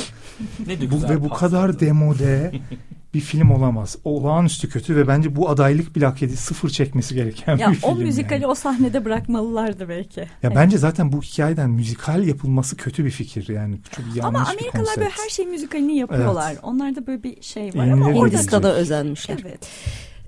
[0.67, 2.51] ne bu ve bu kadar demode
[3.13, 3.97] bir film olamaz.
[4.03, 6.37] Olağanüstü kötü ve bence bu adaylık bile hak ediyor.
[6.37, 7.89] Sıfır çekmesi gereken Ya bir film.
[7.89, 8.47] o müzikali yani.
[8.51, 10.19] o sahnede bırakmalılardı belki.
[10.43, 13.75] Ya bence zaten bu hikayeden müzikal yapılması kötü bir fikir yani.
[13.91, 16.55] Çok yanlış Ama Amerikalılar böyle her şey müzikalini yapıyorlar.
[16.63, 19.37] Onlarda böyle bir şey var Yenileri ama orada Hindistan'a özenmişler.
[19.45, 19.59] Evet.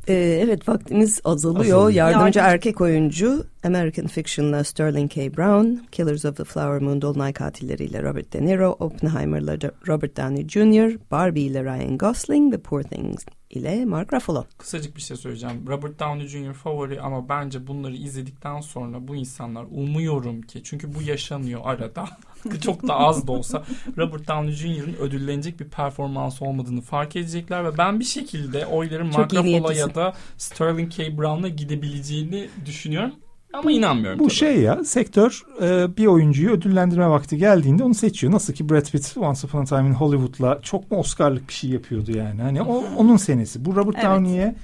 [0.07, 0.13] Ee,
[0.43, 1.65] evet vaktimiz azalıyor.
[1.65, 1.89] Azalıyor.
[1.89, 2.39] Yardımcı Yardımcı.
[2.39, 5.27] erkek oyuncu American Fiction'la Sterling K.
[5.27, 9.57] Brown, Killers of the Flower Moon Dolunay Katilleriyle Robert De Niro, Oppenheimer'la
[9.87, 14.45] Robert Downey Jr., Barbie ile Ryan Gosling ve Poor Things ile Mark Ruffalo.
[14.57, 15.67] Kısacık bir şey söyleyeceğim.
[15.67, 16.53] Robert Downey Jr.
[16.53, 22.05] favori ama bence bunları izledikten sonra bu insanlar umuyorum ki çünkü bu yaşanıyor arada.
[22.61, 23.63] çok da az da olsa
[23.97, 29.33] Robert Downey Jr.'ın ödüllenecek bir performans olmadığını fark edecekler ve ben bir şekilde oyların Mark
[29.33, 31.17] Ruffalo ya da Sterling K.
[31.17, 33.13] Brown'a gidebileceğini düşünüyorum.
[33.59, 34.33] Ama inanmıyorum Bu tabii.
[34.35, 38.33] şey ya sektör e, bir oyuncuyu ödüllendirme vakti geldiğinde onu seçiyor.
[38.33, 41.69] Nasıl ki Brad Pitt Once Upon a Time in Hollywood'la çok mu Oscar'lık bir şey
[41.69, 42.41] yapıyordu yani.
[42.41, 43.65] Hani o, onun senesi.
[43.65, 44.05] Bu Robert Evet.
[44.05, 44.55] Downey'e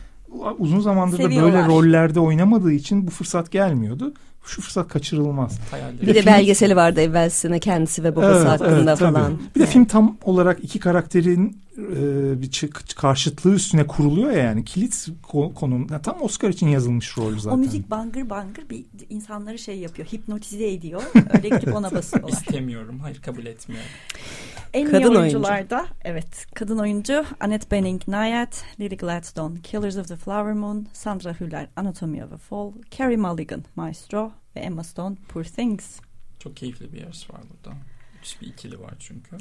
[0.59, 1.53] uzun zamandır da Seviyorlar.
[1.53, 4.13] böyle rollerde oynamadığı için bu fırsat gelmiyordu.
[4.45, 5.59] Şu fırsat kaçırılmaz.
[5.71, 6.01] Hayalleri.
[6.01, 9.13] Bir de de film- belgeseli vardı evvelsine kendisi ve babası hakkında tabii.
[9.13, 9.41] falan.
[9.55, 14.65] Bir de film tam olarak iki karakterin e, bir çık- karşıtlığı üstüne kuruluyor ya yani
[14.65, 17.55] kilit ko- konum ya tam Oscar için yazılmış rol zaten.
[17.57, 21.01] O müzik bangır bangır bir insanları şey yapıyor, hipnotize ediyor.
[21.33, 22.29] Öyle gidip ona basıyorlar.
[22.31, 22.99] İstemiyorum.
[22.99, 23.89] Hayır kabul etmiyorum.
[24.73, 25.19] En iyi Kadın oyuncu.
[25.19, 31.33] oyuncularda evet kadın oyuncu Annette Bening Nayat, Lily Gladstone Killers of the Flower Moon, Sandra
[31.39, 35.99] Hüller Anatomy of a Fall, Carey Mulligan Maestro ve Emma Stone Poor Things.
[36.39, 37.77] Çok keyifli bir yarış var burada.
[38.15, 39.37] Müthiş bir ikili var çünkü.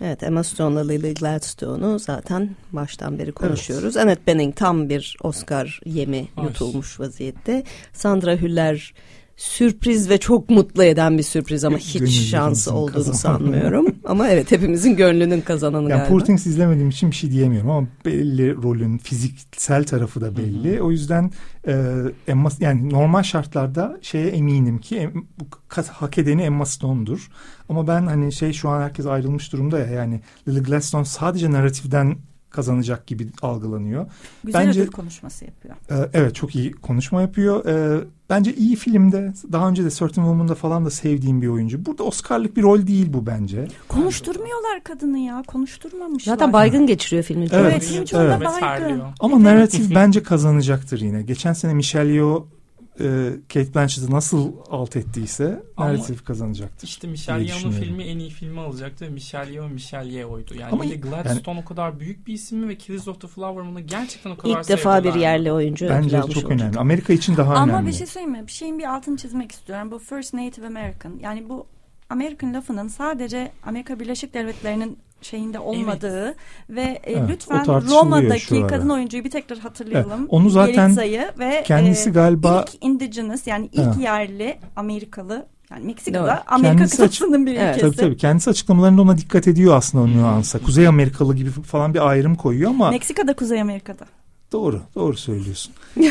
[0.00, 3.96] Evet Emma Stone'la Lily Gladstone'u zaten baştan beri konuşuyoruz.
[3.96, 6.44] Annette Bening tam bir Oscar yemi Ay.
[6.44, 7.64] yutulmuş vaziyette.
[7.92, 8.94] Sandra Hüller
[9.40, 13.16] sürpriz ve çok mutlu eden bir sürpriz ama hiç şansı olduğunu kazananı.
[13.18, 13.86] sanmıyorum.
[14.04, 16.08] ama evet hepimizin gönlünün kazananı Yani galiba.
[16.08, 20.82] Poor Things izlemediğim için bir şey diyemiyorum ama belli rolün fiziksel tarafı da belli.
[20.82, 21.30] O yüzden
[21.66, 21.94] e,
[22.28, 25.26] Emma yani normal şartlarda şeye eminim ki em-
[25.92, 27.30] hak edeni Emma Stone'dur.
[27.68, 32.16] Ama ben hani şey şu an herkes ayrılmış durumda ya yani Lily Gladstone sadece narratiften
[32.50, 34.06] kazanacak gibi algılanıyor.
[34.44, 35.74] Güzel Bence- ödül konuşması yapıyor.
[35.90, 37.64] Ee, Evet çok iyi konuşma yapıyor.
[37.66, 41.86] Ee, Bence iyi filmde daha önce de Certain Woman'da falan da sevdiğim bir oyuncu.
[41.86, 43.68] Burada Oscar'lık bir rol değil bu bence.
[43.88, 45.42] Konuşturmuyorlar kadını ya.
[45.46, 46.32] Konuşturmamışlar.
[46.32, 47.58] Zaten baygın geçiriyor filmin çoğu.
[47.58, 48.62] Evet, Evet, film çoğunda evet.
[48.62, 49.02] baygın.
[49.20, 51.22] Ama narratif bence kazanacaktır yine.
[51.22, 52.44] Geçen sene Michelle Yeoh
[53.00, 56.88] e, Kate Blanchett'ı nasıl alt ettiyse Ama- narratif kazanacaktır.
[56.88, 60.54] İşte Michelle Yeoh'un filmi en iyi filmi alacaktı ve Michelle Yeoh Michelle Yeoh'ydu.
[60.54, 63.28] Yani Ama Lily yani- Gladstone o kadar büyük bir isim mi ve Killers of the
[63.28, 66.50] Flower Moon'u gerçekten o kadar İlk defa bir yerli oyuncu ödül Bence çok olacak.
[66.50, 66.78] önemli.
[66.78, 67.88] Amerika için daha Ama önemli.
[67.88, 68.46] bir şey söyleyeyim mi?
[68.46, 69.90] Bir şeyin bir altını çizmek istiyorum.
[69.90, 71.12] Bu First Native American.
[71.20, 71.66] Yani bu
[72.10, 76.34] American lafının sadece Amerika Birleşik Devletleri'nin şeyinde olmadığı
[76.70, 80.20] ve e, Evet, o lütfen tartışılıyor şu Roma'daki kadın oyuncuyu bir tekrar hatırlayalım.
[80.20, 84.00] Evet, onu zaten Yelitsa'yı ve Kendisi e, galiba ilk indigenous yani ilk Ha.
[84.00, 86.34] yerli Amerikalı yani Meksika'da Doğru.
[86.46, 87.76] Amerika Kendisi kıtasının bir Evet.
[87.76, 87.80] ülkesi.
[87.96, 90.58] tabii tabii kendisi açıklamalarında ona dikkat ediyor aslında o nüansa.
[90.58, 94.04] Kuzey Amerikalı gibi falan bir ayrım koyuyor ama Meksika'da Kuzey Amerika'da.
[94.52, 95.72] Doğru, doğru söylüyorsun.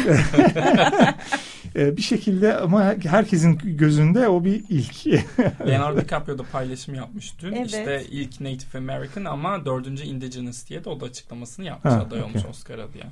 [1.76, 5.08] Ee, bir şekilde ama herkesin gözünde o bir ilk.
[5.68, 7.54] Leonardo DiCaprio da paylaşım yapmış dün.
[7.54, 7.66] Evet.
[7.66, 12.22] İşte ilk Native American ama dördüncü Indigenous diye de o da açıklamasını yapmış Ha, aday
[12.24, 12.52] olmuş okey.
[12.52, 13.04] Oscar'a diye.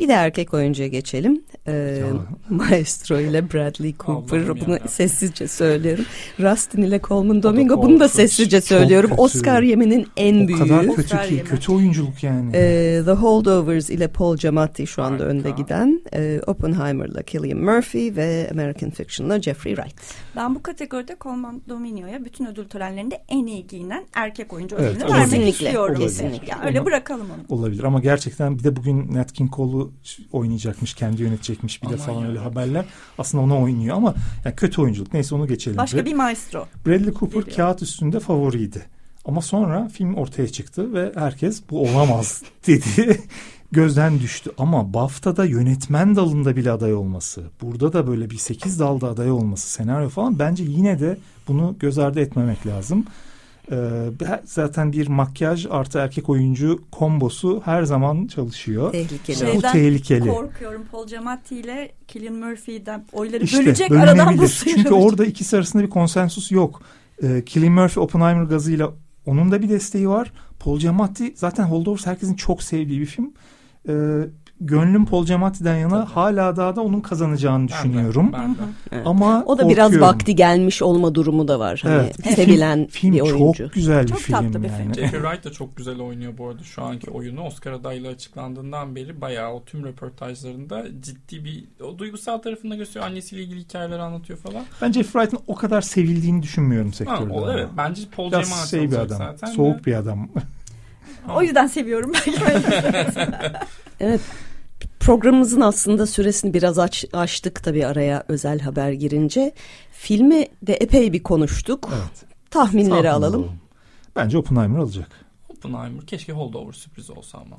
[0.00, 1.42] Bir de erkek oyuncuya geçelim.
[1.66, 2.06] Ee, Ya.
[2.56, 4.38] Maestro ile Bradley Cooper.
[4.38, 4.88] Allah'ım Bunu yarabbim.
[4.88, 6.04] sessizce söylüyorum.
[6.40, 7.82] Rustin ile Coleman Domingo.
[7.82, 9.10] Bunu da Çok söylüyorum.
[9.10, 9.22] kötü.
[9.22, 10.58] Oscar yeminin en o büyüğü.
[10.58, 12.50] kadar kötü Oscar ki, kötü oyunculuk yani.
[12.54, 15.24] Ee, The Holdovers ile Paul Giamatti şu anda Harika.
[15.26, 16.02] önde giden.
[16.14, 19.94] Ee, Oppenheimer'la Cillian Murphy ve American Fiction'la Jeffrey Wright.
[20.36, 25.12] Ben bu kategoride Colman Dominio'ya bütün ödül törenlerinde en iyi giyinen erkek oyuncu Evet, ödülünü
[25.12, 25.96] vermek istiyorum.
[26.00, 26.48] kesinlikle.
[26.50, 27.58] Ya öyle bırakalım onu.
[27.58, 29.89] Olabilir ama gerçekten bir de bugün Nat King Cole'u
[30.32, 32.28] oynayacakmış, kendi yönetecekmiş bir de Aman falan ya.
[32.28, 32.84] öyle haberler.
[33.18, 34.14] Aslında ona oynuyor ama
[34.44, 35.14] yani kötü oyunculuk.
[35.14, 35.78] Neyse onu geçelim.
[35.78, 36.66] Başka bir maestro.
[36.86, 37.56] Bradley Cooper Geliyor.
[37.56, 38.86] kağıt üstünde favoriydi.
[39.24, 43.20] Ama sonra film ortaya çıktı ve herkes bu olamaz dedi.
[43.72, 44.50] Gözden düştü.
[44.58, 49.70] Ama BAFTA'da yönetmen dalında bile aday olması, burada da böyle bir 8 dalda aday olması,
[49.70, 51.18] senaryo falan bence yine de
[51.48, 53.04] bunu göz ardı etmemek lazım.
[53.70, 53.76] Ee,
[54.44, 58.92] zaten bir makyaj artı erkek oyuncu kombosu her zaman çalışıyor.
[58.92, 59.36] Tehlikeli.
[59.36, 60.28] Şey- Bu Şeyden tehlikeli.
[60.28, 64.82] Korkuyorum Paul Giamatti ile Cillian Murphy'den oyları İşte bölecek aradan bu sıyrılır.
[64.82, 66.82] Çünkü orada ikisi arasında bir konsensus yok.
[67.22, 68.92] Ee, Cillian Murphy Oppenheimer gazıyla
[69.26, 70.32] onun da bir desteği var.
[70.60, 73.32] Paul Giamatti zaten Holdovers herkesin çok sevdiği bir film.
[73.88, 73.92] Ee,
[74.60, 76.12] gönlüm Paul Giamatti'den yana Tabii.
[76.12, 78.30] hala daha da onun kazanacağını Ben de, düşünüyorum.
[78.32, 78.58] ben de.
[78.92, 79.06] Evet.
[79.06, 80.08] Ama O da biraz korkuyorum.
[80.14, 81.80] vakti gelmiş olma durumu da var.
[81.82, 82.34] Hani Evet.
[82.34, 83.64] sevilen Film bir oyuncu.
[83.64, 84.82] çok güzel bir Çok film tatlı bir yani.
[84.82, 84.94] film.
[84.94, 87.42] Jeffrey Wright da çok güzel oynuyor bu arada şu anki oyunu.
[87.42, 93.06] Oscar adaylığı açıklandığından beri bayağı o tüm röportajlarında ciddi bir o duygusal tarafını da gösteriyor.
[93.10, 94.62] Annesiyle ilgili hikayeler anlatıyor falan.
[94.82, 97.32] Ben Jeff Wright'ın o kadar sevildiğini düşünmüyorum Ha, sektörde.
[97.32, 97.52] o, ama.
[97.52, 99.18] evet bence Paul Biraz Giamatti şey bir adam.
[99.18, 99.50] zaten.
[99.50, 99.54] de.
[99.54, 100.28] Soğuk bir adam.
[101.36, 102.12] O yüzden seviyorum.
[104.00, 104.20] Evet.
[105.00, 109.52] Programımızın aslında süresini biraz aç, açtık tabii araya özel haber girince.
[109.92, 111.88] Filmi de epey bir konuştuk.
[111.92, 112.24] evet.
[112.50, 113.40] Tahminleri Tahmin alalım.
[113.42, 113.52] alalım.
[114.16, 115.08] Bence Oppenheimer alacak.
[115.48, 116.06] Oppenheimer.
[116.06, 117.56] Keşke holdover sürpriz olsa ama.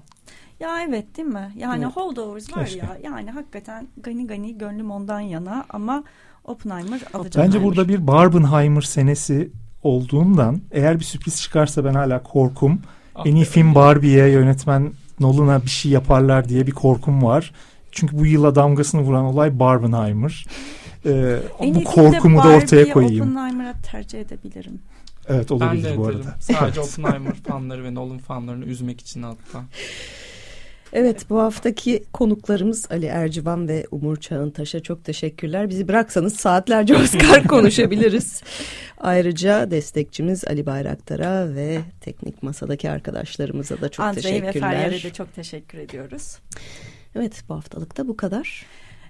[0.59, 1.51] ya evet değil mi?
[1.57, 1.95] Yani Evet.
[1.95, 2.79] holdovers var Keşke.
[2.79, 2.97] ya.
[3.03, 6.03] Yani hakikaten gani gani gönlüm ondan yana ama
[6.45, 7.45] Oppenheimer alacak.
[7.45, 9.51] Bence burada bir Barbenheimer senesi
[9.83, 12.81] olduğundan eğer bir sürpriz çıkarsa ben hala korkum.
[13.15, 17.53] Ah En iyi film Barbie'ye yönetmen Nolan'a bir şey yaparlar diye bir korkum var.
[17.91, 20.45] Çünkü bu yıla damgasını vuran olay Barbenheimer.
[21.05, 23.21] Ee, En bu korkumu da ortaya koyayım.
[23.27, 24.79] Oppenheimer'a tercih edebilirim.
[25.27, 26.19] Evet Ben olabilir de bu ederim.
[26.25, 26.35] arada.
[26.39, 26.99] Sadece Evet.
[26.99, 29.63] Oppenheimer fanları ve Nolan fanlarını üzmek için hatta.
[30.93, 35.69] Evet bu haftaki konuklarımız Ali Ercivan ve Umur Çağıntaş'a çok teşekkürler.
[35.69, 38.43] Bizi bıraksanız saatlerce Oscar konuşabiliriz.
[38.97, 44.55] Ayrıca destekçimiz Ali Bayraktar'a ve teknik masadaki arkadaşlarımıza da çok Andrei teşekkürler.
[44.55, 46.37] ve Feryal'e de çok teşekkür ediyoruz.
[47.15, 48.65] Evet bu haftalık da bu kadar.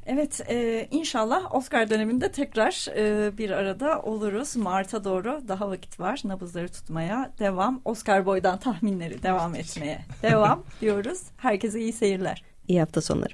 [0.06, 4.56] Evet e, inşallah Oscar döneminde tekrar e, bir arada oluruz.
[4.56, 6.22] Mart'a doğru daha vakit var.
[6.24, 7.82] Nabızları tutmaya devam.
[7.86, 11.22] Oscar boydan tahminleri devam etmeye devam diyoruz.
[11.38, 12.44] Herkese iyi seyirler.
[12.68, 13.34] İyi hafta sonları.